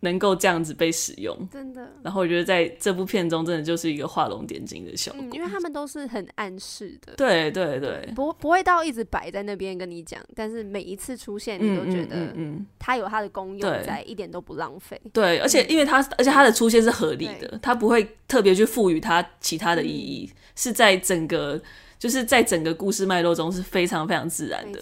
[0.00, 1.90] 能够这样子被使用，真的。
[2.02, 5.20] 然后我觉得在这部片中，真的就是一个画龙点睛的效果。
[5.22, 7.14] 嗯，因为他们都是很暗示的。
[7.16, 15.00] 对对对，不不会到一直摆在那边跟你讲，但是每一次出现，你都觉得嗯，它有它的功用在，一点都不浪费。
[15.12, 21.60] 对，而且因为它，而且它的出现是合理的，它不会特别去赋予它其他的意义，是在整个
[21.98, 24.80] 就是在整个故事脉络中是非常非常自然的。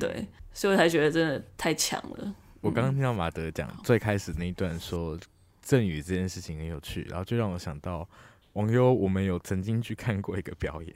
[0.00, 2.34] 对，所以我才觉得真的太强了。
[2.66, 5.16] 我刚刚听到马德讲最开始那一段说
[5.62, 8.06] 赠予这件事情很有趣，然后就让我想到
[8.54, 10.92] 网友，我们有曾经去看过一个表演，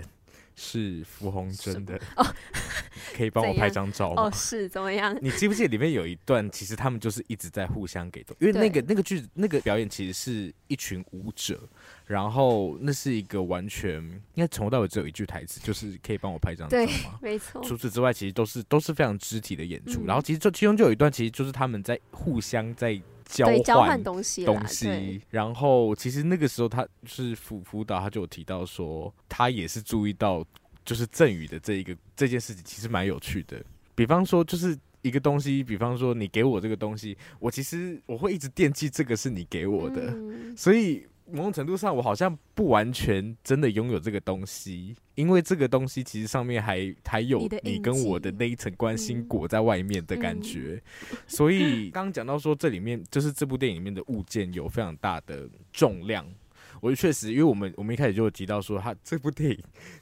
[0.56, 2.26] 是傅红珍的哦，
[3.16, 4.24] 可以帮我拍张照吗？
[4.24, 5.16] 哦，是怎么样？
[5.22, 11.60] 你记不记得里面有一段，其实他们就是一直在互相给东西，因为那个那个剧那个表演其实是一群舞者。
[12.06, 14.02] 然后那是一个完全
[14.34, 17.18] 应该从头到尾只有一句台词，就是可以帮我拍张照吗？
[17.22, 17.62] 没错。
[17.62, 20.00] 除此之外，其实都是都是非常肢体的演出。
[20.00, 23.00] 嗯、然后其实就其中就有一段，其实就是他们在互相在
[23.30, 25.20] 交换交换东西东西。
[25.30, 30.44] 然后其实那个时候他是辅辅导，他就有提到说，他也是注意到
[30.84, 33.62] 就是赠予的这一个这件事情，其实蛮有趣的。
[33.94, 41.06] 比方说，就是一个东西，比方说你给我这个东西，我其实我会一直惦记这个是你给我的，嗯、所以。
[41.32, 50.82] 某种程度上，我好像不完全真的拥有这个东西，因为这个东西其实上面还还有你跟我的那一层关心裹在外面的感觉。
[51.10, 56.26] 嗯、所以 刚刚讲到说，这里面就是这部电影里面的物件有非常大的重量。
[56.80, 59.58] 我确实，因为我们我们一开始就有提到说，他这部电影，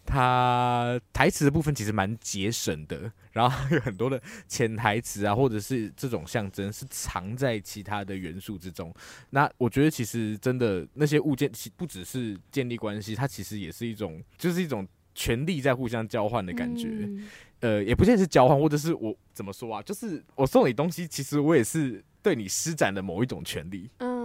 [0.06, 8.94] 他台词的部分其实蛮节省的，然后有很多的潜台词啊，或者是这种象征是藏在其他的元素之中。
[9.30, 16.88] 那我觉得其实真的那些物件，其不只是建立关系，它其实也是一种，就是一种权力在互相交换的感觉。
[16.90, 17.28] 嗯、
[17.60, 19.82] 呃，也不见得是交换，或者是我怎么说啊？
[19.82, 23.90] 就是我送你东西，其实我也是对你施展的某一种权利。
[23.98, 24.17] 嗯。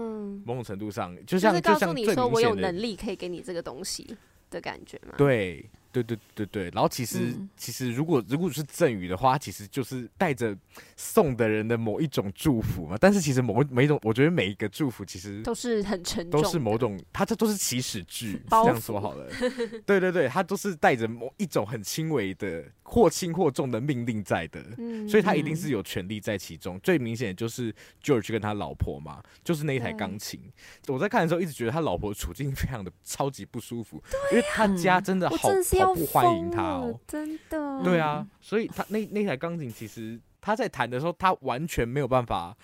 [0.45, 4.15] 某种程度上，就像就像你说，我有能力可以给你这个东西
[4.49, 5.15] 的感觉吗？
[5.17, 5.69] 对。
[5.93, 10.57] 对对对对，然后其实、嗯、其实如果如果是赠予的话，其实就是带着
[10.97, 12.97] 送的人的某一种祝福嘛。
[12.99, 19.29] 但是其实某每一种，我觉得每一个祝福其实都是很沉重，都是某种，它这都是祈使句，这样说好了。
[19.85, 26.77] 对对对，它都是带着某一种很轻微的或轻或重的命令在的，嗯、所以他一定是有权利在其中。
[26.77, 27.71] 嗯、最明显的就是
[28.03, 30.41] George 跟他老婆嘛，就是那一台钢琴。
[30.87, 35.53] 我在看的时候一直觉得他老婆处境非常的超级不舒服，啊、因为他家真的好。
[35.85, 37.83] 好不欢迎他哦，真的。
[37.83, 42.55] 对啊，所以他那那台钢琴，其实他在弹的时候，他完全没有办法，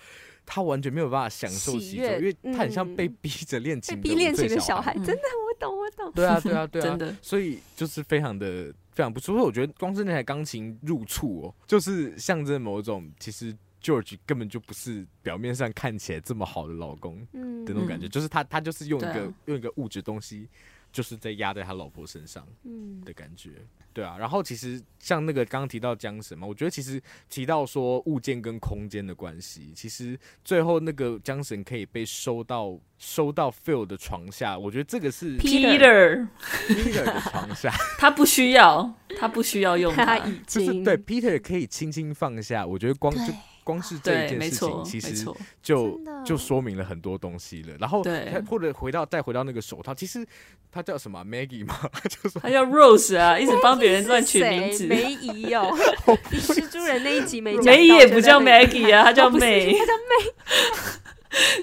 [0.46, 4.94] 他完全没有办法享受其中，因为他很像被逼着练琴，被逼练琴的小孩。
[4.94, 6.12] 真的，我懂，我懂。
[6.12, 7.16] 对啊，对啊， 对啊，真的。
[7.22, 9.34] 所以就是非常的非常不错。
[9.34, 20.48] 所以我觉得光是那台钢琴入处哦，就是象征某种其实 George 根本就不是表面上看起来这么好的老公的那种感觉，就是他他就是用一个用一个物质东西。
[20.92, 24.16] 就是在压在他老婆身上，嗯的感觉，嗯、对啊。
[24.18, 36.26] 然后其实像那个刚刚提到缰绳嘛，我觉得其实提到说物件跟空间的关系，其实最后那个缰绳可以被收到收到 Phil 的床下，我觉得这个是 Peter
[36.68, 42.66] Peter 的床下， 他不需要，他不需要用它，他已经对 Peter 可以轻轻放下。
[42.66, 43.32] 我觉得光就。
[43.70, 45.24] 光是这一件事情，其实
[45.62, 47.76] 就就说明了很多东西了。
[47.78, 48.02] 然后，
[48.48, 50.26] 或者回到再回到那个手套，其实
[50.72, 51.78] 他叫什么 Maggie 吗？
[52.08, 54.86] 就是他叫 Rose 啊，一直帮别人乱取名字。
[54.86, 55.70] 梅姨哦，
[56.32, 57.64] 蜘蛛人那一集没讲。
[57.66, 60.32] 梅姨也不叫 Maggie 啊，他叫 May，他叫 May。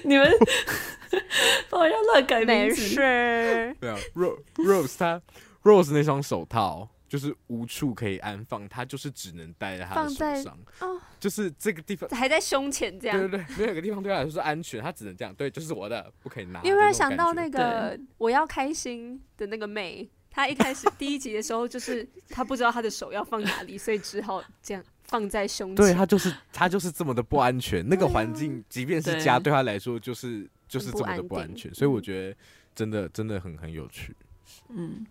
[0.04, 0.32] 你们
[1.68, 2.80] 不要乱改名字。
[2.80, 3.76] 没事。
[3.80, 5.20] 对啊，Rose Rose 他
[5.62, 10.58] Rose 那双手套就是无处可以安放，他就是只能戴在他的手上。
[10.80, 13.18] 哦，就是这个地方还在胸前这样。
[13.18, 15.34] 对对对，没有一个地方对他来说是安全，他只能这样。
[15.34, 16.60] 对，就是我的，不可以拿。
[16.62, 20.08] 你有没有想到那个我要开心的那个妹？
[20.30, 25.76] 她一开始第一集的时候，就是她不知道她的手要放哪里，所以只好这样放在胸前。
[25.76, 31.74] 对，她就是她就是这么的不安全，那个环境即便是家，对她来说就是就是这么的不安全。
[31.74, 32.36] 所以我觉得
[32.74, 34.14] 真的真的很很有趣。
[34.68, 35.04] 嗯，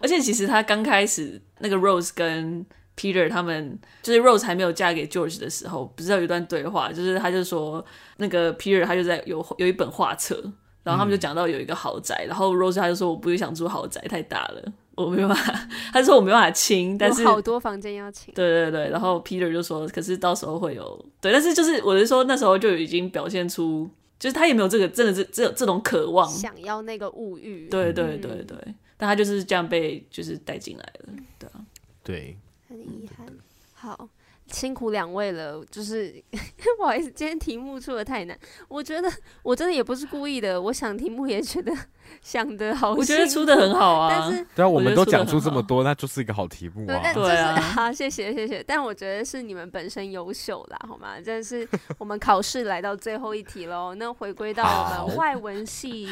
[0.00, 2.64] 而且其实他刚开始那个 Rose 跟
[2.96, 7.84] Peter 他们，就是 Rose 还没有嫁给 George 的时候，不是有一段对话，就是他就说
[8.16, 10.52] 那个 Peter 他就在有有一本画册。
[10.82, 15.68] 然后他们就讲到有一个豪宅，嗯、然后 Rose 他就说，我不想住豪宅，太大了，我没办法。
[15.92, 18.32] 他就说我没办法清，但是好多房间要清。
[18.34, 27.68] 对对对，然后 Peter 就说，可是到时候会有对，但是就是我是说那时候就已经表现出，就是他也没有这个真的是这这种渴望，想要那个物欲。
[27.68, 31.64] 对对对对，嗯、但他就是这样被就是带进来了，对啊，
[32.04, 32.38] 对，
[32.68, 33.26] 很遗憾。
[33.72, 34.08] 好。
[34.52, 36.12] 辛苦两位了，就是
[36.76, 38.36] 不好意思，今天题目出的太难。
[38.66, 39.08] 我觉得
[39.44, 41.72] 我真的也不是故意的，我想题目也觉得
[42.20, 44.10] 想的好，我觉得出的很好啊。
[44.10, 47.00] 但是对啊，我们都讲出这么多，那就是一个好题目啊。
[47.00, 47.36] 对，就是
[47.78, 48.60] 好，谢谢谢谢。
[48.60, 51.20] 但我觉得是你们本身优秀啦，好吗？
[51.20, 53.94] 真的是我们考试来到最后一题喽。
[53.94, 56.08] 那回归到我们外文系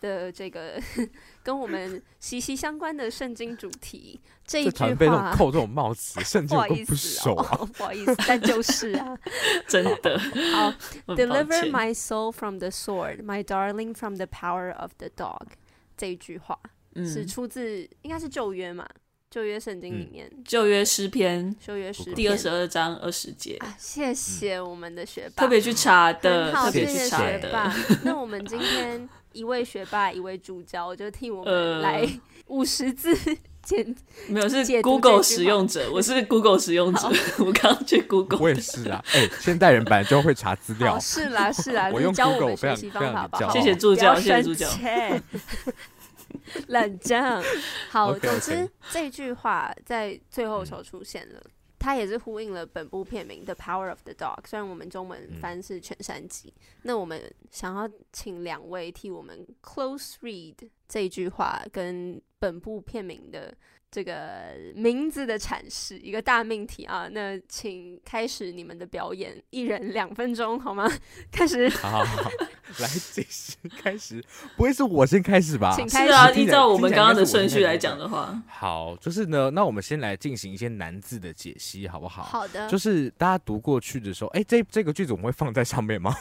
[0.00, 0.80] 的这个
[1.42, 4.20] 跟我们息息相关的圣经主题。
[4.46, 9.18] 这一句话被扣这种帽子， 圣经都不熟啊，不好意思，哦，不好意思，但就是啊，
[9.66, 10.16] 真的。
[10.54, 10.72] 好
[11.08, 15.48] ，Deliver my soul from the sword, my darling from the power of the dog。
[15.96, 16.56] 这一句话
[16.94, 18.86] 是出自应该是旧约嘛？
[19.28, 23.60] 旧约圣经里面，旧约诗篇，旧约诗第二十二章二十节。
[23.76, 27.74] 谢谢我们的学霸，特别去查的，好，谢谢学霸。
[28.04, 32.08] 那我们今天一位学霸，一位助教，我就替我们来
[32.46, 33.14] 五十字
[33.62, 33.94] 简。
[34.28, 37.08] 没有是 Google 使用者，我是 Google 使用者，
[37.38, 39.04] 我刚刚去 Google，我也是啊。
[39.12, 43.50] 哎、欸，现代人本来就会查资料，是啦是啦， 我用 Google 学习方法吧。
[43.52, 44.66] 谢谢助教，谢谢助教。
[46.68, 47.42] 冷战，
[47.90, 51.40] 好，总之.这句话在最后的时候出现了。
[51.44, 51.50] 嗯
[51.86, 60.56] 它也是呼应了本部片名《The Power of the Dog》，虽然我们中文翻是《犬山记》，嗯，那我们想要请两位替我们 close read
[60.88, 63.56] 这一句话跟本部片名的。
[63.90, 67.08] 这个名字的阐释，一个大命题啊！
[67.10, 70.90] 那请开始你们的表演，一人两分钟，好吗？
[71.30, 72.30] 开始，好，好，好，
[72.78, 74.22] 来，计时开始，
[74.56, 75.74] 不会是我先开始吧？
[75.74, 82.22] 请开始，啊，依照我们刚刚的顺序来讲的话，好，就是呢，那我们先来进行一些难字的解析，好不好？
[82.22, 86.14] 好的，就是大家读过去的时候，哎，这这个句子我们会放在上面吗？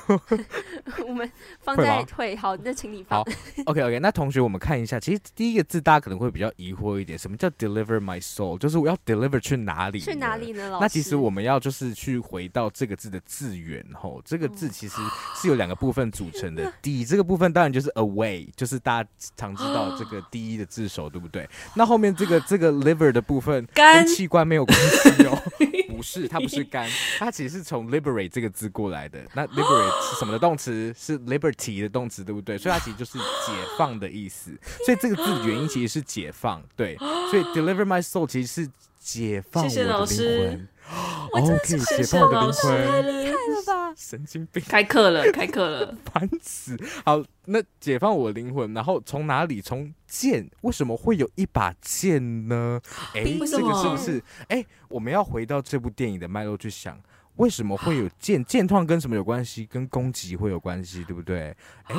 [1.06, 3.22] 我们放在会，好，那请你放。
[3.66, 10.00] ，OK OK，那同学我们看一下，其实第一个字大家可能会比较疑惑一点，什么叫？Deliver my soul，就是我要 deliver 去哪里？
[10.00, 10.70] 去哪里呢？
[10.70, 10.82] 老师？
[10.82, 14.96] 那其实我们要就是去回到这个字的字源吼，这个字其实
[15.36, 16.72] 是有两个部分组成的。
[16.82, 21.48] 第一，这个部分当然就是 away，就是大家常知道这个第一的字首，对不对？
[21.76, 25.42] 那后面这个这个 liver 的部分跟器官没有关系哦，
[25.96, 29.26] 不是，它不是 肝，它其实是从 liberate 这个字过来的。
[29.34, 30.94] 那 liberate 是什么的动词？
[30.98, 32.58] 是 liberty 的动词，对不对？
[32.58, 34.52] 所以它其实就是解放的意思。
[34.86, 36.96] 所以这个字原因其实是解放，对，
[37.32, 37.46] 所以。
[37.56, 38.70] Deliver my soul，其实是
[39.00, 40.68] 解放我的灵魂。
[41.34, 43.94] OK，解放我的灵魂，太厉害了吧！
[43.98, 46.78] 神经病，开课了，开课了， 烦死！
[47.04, 49.62] 好，那解放我的灵魂，然后从哪里？
[49.62, 50.50] 从剑？
[50.62, 52.80] 为什么会有一把剑呢？
[53.14, 54.24] 哎，这个是不是？
[54.48, 56.98] 哎，我们要回到这部电影的脉络去想，
[57.36, 58.44] 为什么会有剑？
[58.46, 59.66] 剑创跟什么有关系？
[59.66, 61.56] 跟攻击会有关系，对不对？
[61.88, 61.96] 哎，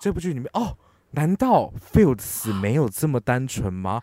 [0.00, 0.76] 这部剧里面，哦，
[1.12, 4.02] 难道的死没有这么单纯吗？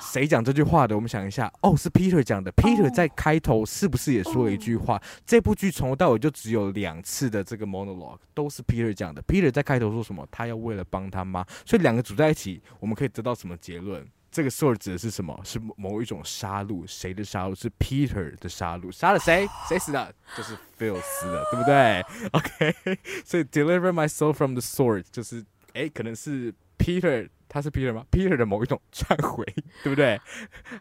[0.00, 0.94] 谁讲这句话的？
[0.94, 2.50] 我们想一下，哦，是 Peter 讲的。
[2.52, 5.02] Peter 在开头是不是也说了一句话？Oh.
[5.26, 9.22] 这部剧从头到尾就只有两次的这个 monologue 都是 Peter 讲的。
[9.22, 10.26] Peter 在开头说什么？
[10.30, 14.06] 他要为了帮他妈，所以两个组在一起，我们可以得到什么结论？
[14.30, 15.38] 这个 sword 指的是什么？
[15.44, 16.86] 是某一种杀戮？
[16.86, 17.54] 谁的杀戮？
[17.54, 18.90] 是 Peter 的杀戮？
[18.90, 19.48] 杀了谁？
[19.68, 20.12] 谁死了？
[20.36, 22.00] 就是 Phil 死了，对不对？
[22.32, 27.28] OK， 所以 deliver my soul from the sword 就是，哎，可能是 Peter。
[27.56, 29.42] 他是 Peter 吗？Peter 的某一种 忏悔，
[29.82, 30.20] 对不对？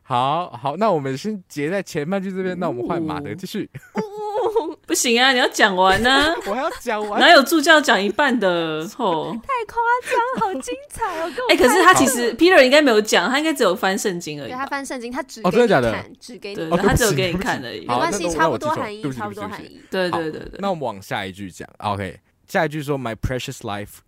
[0.03, 3.69] 好好，那我们先截在前半句这边，那我们换马德继续。
[4.85, 6.35] 不行啊，你要讲完呢、啊。
[6.45, 8.85] 我还要讲完，哪有助教讲一半的？
[8.99, 11.31] 哦，太夸张，好精彩哦！
[11.49, 14.49] 哎、欸，可是他其实 Peter 应该没有讲，他应该只有翻圣经而已。
[14.49, 16.05] 对，他翻圣经，他只哦，真的假的？
[16.19, 17.85] 只给你，哦、他只有给你看而已。
[17.87, 19.81] 没关系，差不多含义，差不多含义。
[19.89, 20.59] 对对对对。
[20.59, 22.19] 那我们往下一句讲，OK。
[22.47, 23.99] 下一句说 My precious life。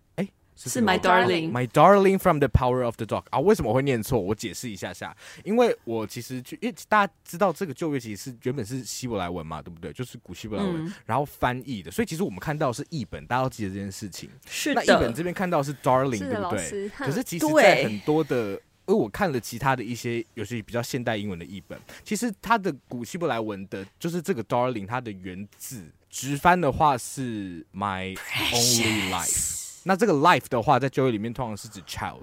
[0.66, 3.38] 是 My Darling，My Darling from the Power of the Dog 啊？
[3.38, 4.18] 为什么会念错？
[4.18, 9.92] 我解释一下下，因为我其实就因为大家知道这个旧约其实是原本是希伯来文嘛，对不对？
[9.92, 14.28] 就是古希伯来文，嗯、然后翻译的，所以其实我们看到是译本，大家要记得这件事情。
[14.48, 14.82] 是的。
[14.84, 16.88] 那译本这边看到是 Darling，对不对？
[16.88, 29.67] 可是其实，在很多的，因为我看了其他的一些有些比较现代英文的译本，其实它的古希伯来文的，就是这个 Darling，它的原字直翻的话是 My Only Life。
[29.84, 32.22] 那这个 life 的话，在教育里面通常是指 child，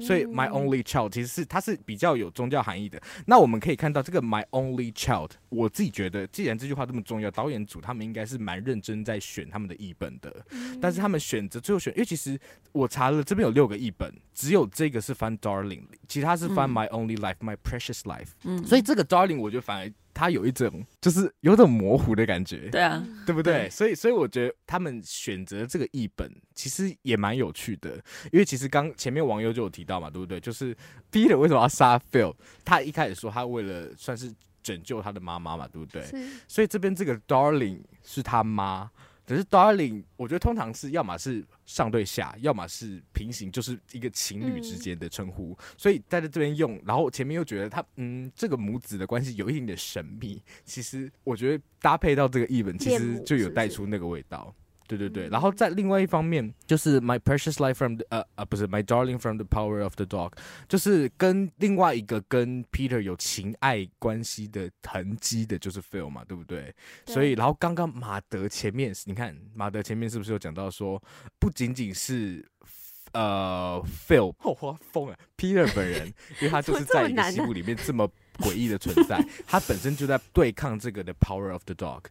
[0.00, 3.00] 所以 my only child 其实是它是比较有宗教含义的。
[3.26, 10.44] 那我们可以看到这个 my only child，我自己觉得，既然这句话这么重要，导演组他们应该是蛮认真在选他们的译本的。
[10.80, 12.38] 但是他们选择最后选，因为其实
[12.72, 18.30] 我查了这边有六个译本，只有这个是翻 darling，其他是翻 my only life，my precious life。
[18.42, 19.92] 嗯，所以这个 darling 我觉得反而。
[20.14, 23.64] 它有一种就是有种模糊的感觉，对啊，对不对？
[23.64, 27.96] 对，所以，所以我觉得他们选择这个译本其实也蛮有趣的，
[28.32, 30.38] 因为其实刚前面网友就有提到嘛，对不对？
[30.38, 30.74] 就是
[31.10, 32.32] Peter 为什么要杀 Phil？
[32.64, 36.02] 他一开始说他为了算是拯救他的妈妈嘛，对不对？
[36.46, 38.90] 所以这边这个 Darling 是他妈。
[39.26, 45.56] 可是 darling，我觉得通常是要么是上对下，要么是平行，就是一个情侣之间的称呼。
[45.58, 50.42] 嗯、所以在这边用，然后前面又觉得他，嗯，这个母子的关系有一点点神秘。
[50.64, 54.54] 其实我觉得搭配到这个译本，其实就有带出那个味道。
[54.86, 60.32] 对对对，然后在另外一方面，就是 My Precious Life from the 呃呃不是 My Darling from the Power of the Dog，
[60.68, 66.74] 就是跟另外一个跟 Peter 有情爱关系的痕迹的，就是 Phil 嘛，对不对？
[67.06, 67.14] 对。
[67.14, 71.02] 所以然后刚刚马德前面，你看马德前面是不是有讲到说，
[71.38, 72.46] 不仅仅是
[73.12, 76.06] 呃 Phil，我发疯了，Peter 本人，
[76.40, 78.10] 因为他就是在一个西部里面这么。
[78.38, 82.02] 诡异的存在， 他本身就在对抗这个 The Power of the Dog。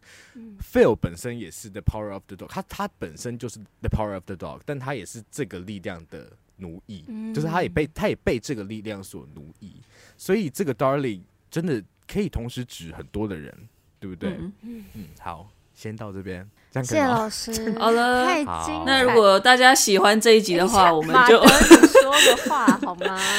[0.60, 7.04] Phil 本身也是 The Power of the Dog，他他本身就是 The Power of the Dog，但他也是这个力量的奴役，
[7.34, 9.80] 就是他也被他也被这个力量所奴役。
[10.16, 13.52] 所以这个 Darling 真的可以同时指很多的人，
[14.00, 14.38] 对不对？
[14.62, 14.84] 嗯，
[15.20, 16.48] 好，先到这边？
[16.72, 18.84] 谢谢老师，好了，太精彩。
[18.84, 23.20] 那如果大家喜欢这一集的话，我们就你说个话好吗？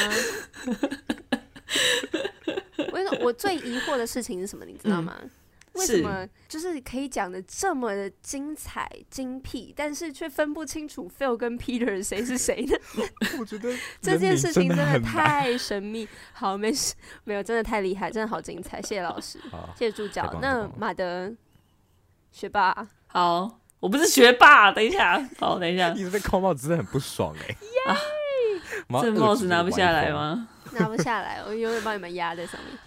[3.04, 4.64] 我我最疑惑的事情是什么？
[4.64, 5.14] 你知道吗？
[5.20, 5.30] 嗯、
[5.74, 12.76] 为什么就是可以讲的这么的精彩精辟，但是却分不清楚 Phil 跟 Peter 谁是谁呢？
[13.38, 16.08] 我觉得这件事情真的太神秘。
[16.32, 16.94] 好，没事，
[17.24, 18.80] 没有，真的太厉害，真的好精彩。
[18.80, 19.38] 谢谢老师，
[19.76, 20.38] 谢谢助教。
[20.40, 21.30] 那马德
[22.32, 27.56] 学霸，好，我不是学霸，等一下，好，等一下，一直被扣帽子，真的很不爽哎、欸。
[27.86, 28.96] Yeah!
[28.96, 30.48] 啊，这帽子拿不下来吗？
[30.72, 32.78] 拿不下来，我永远帮你们压在上面。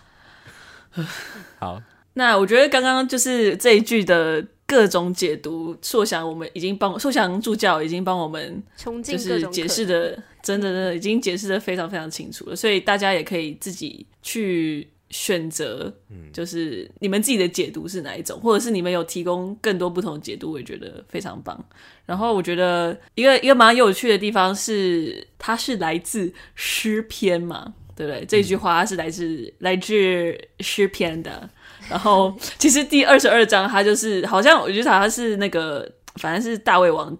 [1.59, 1.81] 好，
[2.13, 8.63] 那我觉得刚刚就是这一句的各种解读，硕翔我们已经帮硕翔助教已经帮我们
[9.03, 15.91] 就是解释的，真的真的已经解释的非常非常清楚了，所以大家也可以自己去选择，
[16.31, 21.63] 就是你们自己的解读是哪一种，或者是你们有提供更多不同的解读，我也觉得非常棒。
[22.05, 27.73] 然后我觉得一个一个蛮有趣的地方是，它是来自诗篇嘛。
[27.99, 28.25] 对不对？
[28.25, 31.49] 这句话是来自来自诗篇的。
[31.89, 35.85] 然后其实第二十二章，它就是好像我觉得好像是那个，
[36.15, 37.17] 反正是大胃王，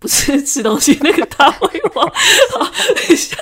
[0.00, 2.04] 不是吃东西那个大胃王。
[2.08, 3.36] 好，等一下，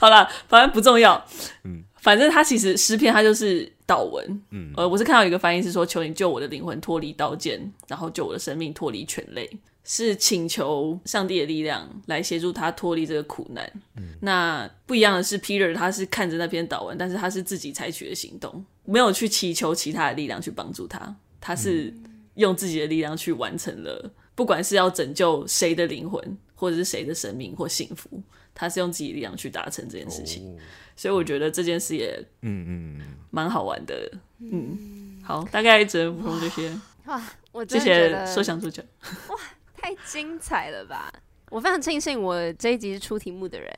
[0.00, 1.22] 好了，反正不重要。
[1.64, 4.42] 嗯，反正它其实诗篇它就是祷文。
[4.50, 9.50] 嗯，呃，我是看到一个翻译是说：“求你救我的灵魂脱离刀剑，然后救我的生命脱离犬类。”
[9.84, 13.68] 是请求上帝的力量来协助他脱离这个苦难。
[13.96, 21.92] 嗯，那不一样的是，Peter 他是看着那篇祷文，但是他是自己采取的行动，没有去祈求其他的力量去帮助他，他是
[22.34, 28.22] 用自己的力量去完成了，不管是要拯救谁的灵魂，或者是谁的生命或幸福，
[28.54, 30.48] 他是用自己的力量去达成这件事情。
[30.48, 30.56] 哦，
[30.94, 34.12] 所以我觉得这件事也嗯嗯蛮好玩的。
[34.38, 36.72] 嗯，好，大概只能补充这些。
[37.06, 37.20] 哇，
[37.50, 38.80] 我真的觉得谢谢说想助教。
[39.28, 39.36] 哇。
[39.82, 41.12] 太精彩了吧！
[41.50, 43.68] 我非常庆幸我这一集是出题目的人，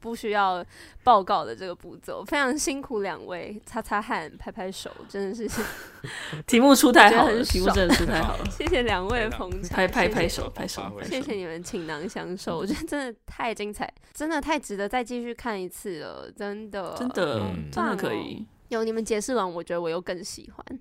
[0.00, 0.62] 不需要
[1.04, 2.24] 报告的这个步骤。
[2.24, 5.48] 非常辛苦两位，擦擦汗，拍拍手，真的是
[6.48, 8.44] 题目出太好了，题目真的出太好了。
[8.50, 18.44] 谢谢两位的捧场，拍拍拍手，拍手，谢谢你们倾囊相授，我觉得真的太精彩，真的太值得再继续看一次了，真的，真的，嗯、真的可以。
[18.68, 20.80] 有你们解释完，我觉得我又更喜欢，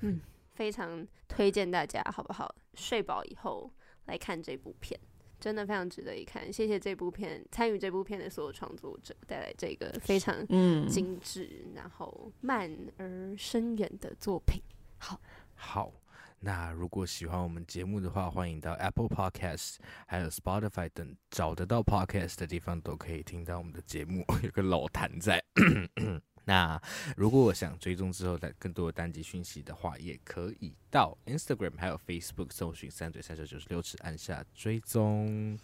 [0.00, 0.20] 嗯，
[0.54, 2.52] 非常推荐大家，好不好？
[2.74, 3.70] 睡饱以后。
[4.06, 4.98] 来看这部片，
[5.38, 6.52] 真的非常值得一看。
[6.52, 10.46] 谢谢这部片参与这部片的所有创作者带来这个非常
[10.88, 14.62] 精致、嗯、然后慢而深远的作品。
[14.98, 15.20] 好，
[15.54, 15.92] 好，
[16.40, 19.76] 那如果喜欢我们节目的话，欢迎到 Apple Podcast
[20.06, 24.24] 还有 Spotify 等找得到 Podcast 的地方都可以听到我们的节目。
[24.42, 25.42] 有个老痰在。
[26.48, 26.80] 那
[27.16, 35.58] 如果我想追踪之后的更多的单机讯息的话，也可以到 Instagram 还有 Facebook 搜寻三嘴三舌九十六尺，按下追踪。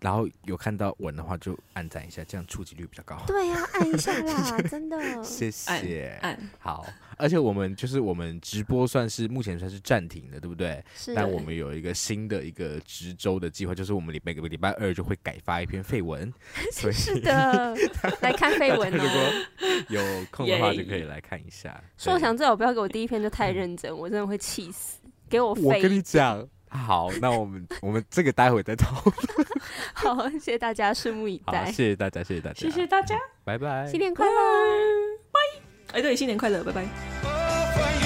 [0.00, 3.16] 然后有看到文的话，就按赞一下，这样触及率比较高。
[3.26, 5.24] 对呀、啊，按一下啦， 真的。
[5.24, 6.18] 谢谢。
[6.22, 6.86] 按好，
[7.16, 10.84] 而且我们就是我们直播算是目前算是暂停的，对不对？
[10.94, 11.14] 是。
[11.14, 16.32] 但我们有一个新的一个直周的计划，就是我们每个礼拜二就会改发一篇废文。
[16.72, 17.74] 所以是的，
[18.20, 18.96] 来看废文哦。
[19.00, 21.82] 如果有空的话，就可以来看一下。
[21.96, 24.98] 说我想最好不要给我第一篇就太认真，嗯、我真的会气死。
[25.28, 25.62] 给我废。
[25.62, 26.46] 我跟你讲。
[26.68, 29.16] 好，那我们我们这个待会再讨论。
[29.94, 31.66] 好，谢谢大家，拭目以待。
[31.66, 34.32] 谢谢大家，谢谢大家，谢谢大家，拜拜，新年快乐，
[35.32, 35.98] 拜。
[35.98, 38.05] 哎，对，新年快乐，拜拜。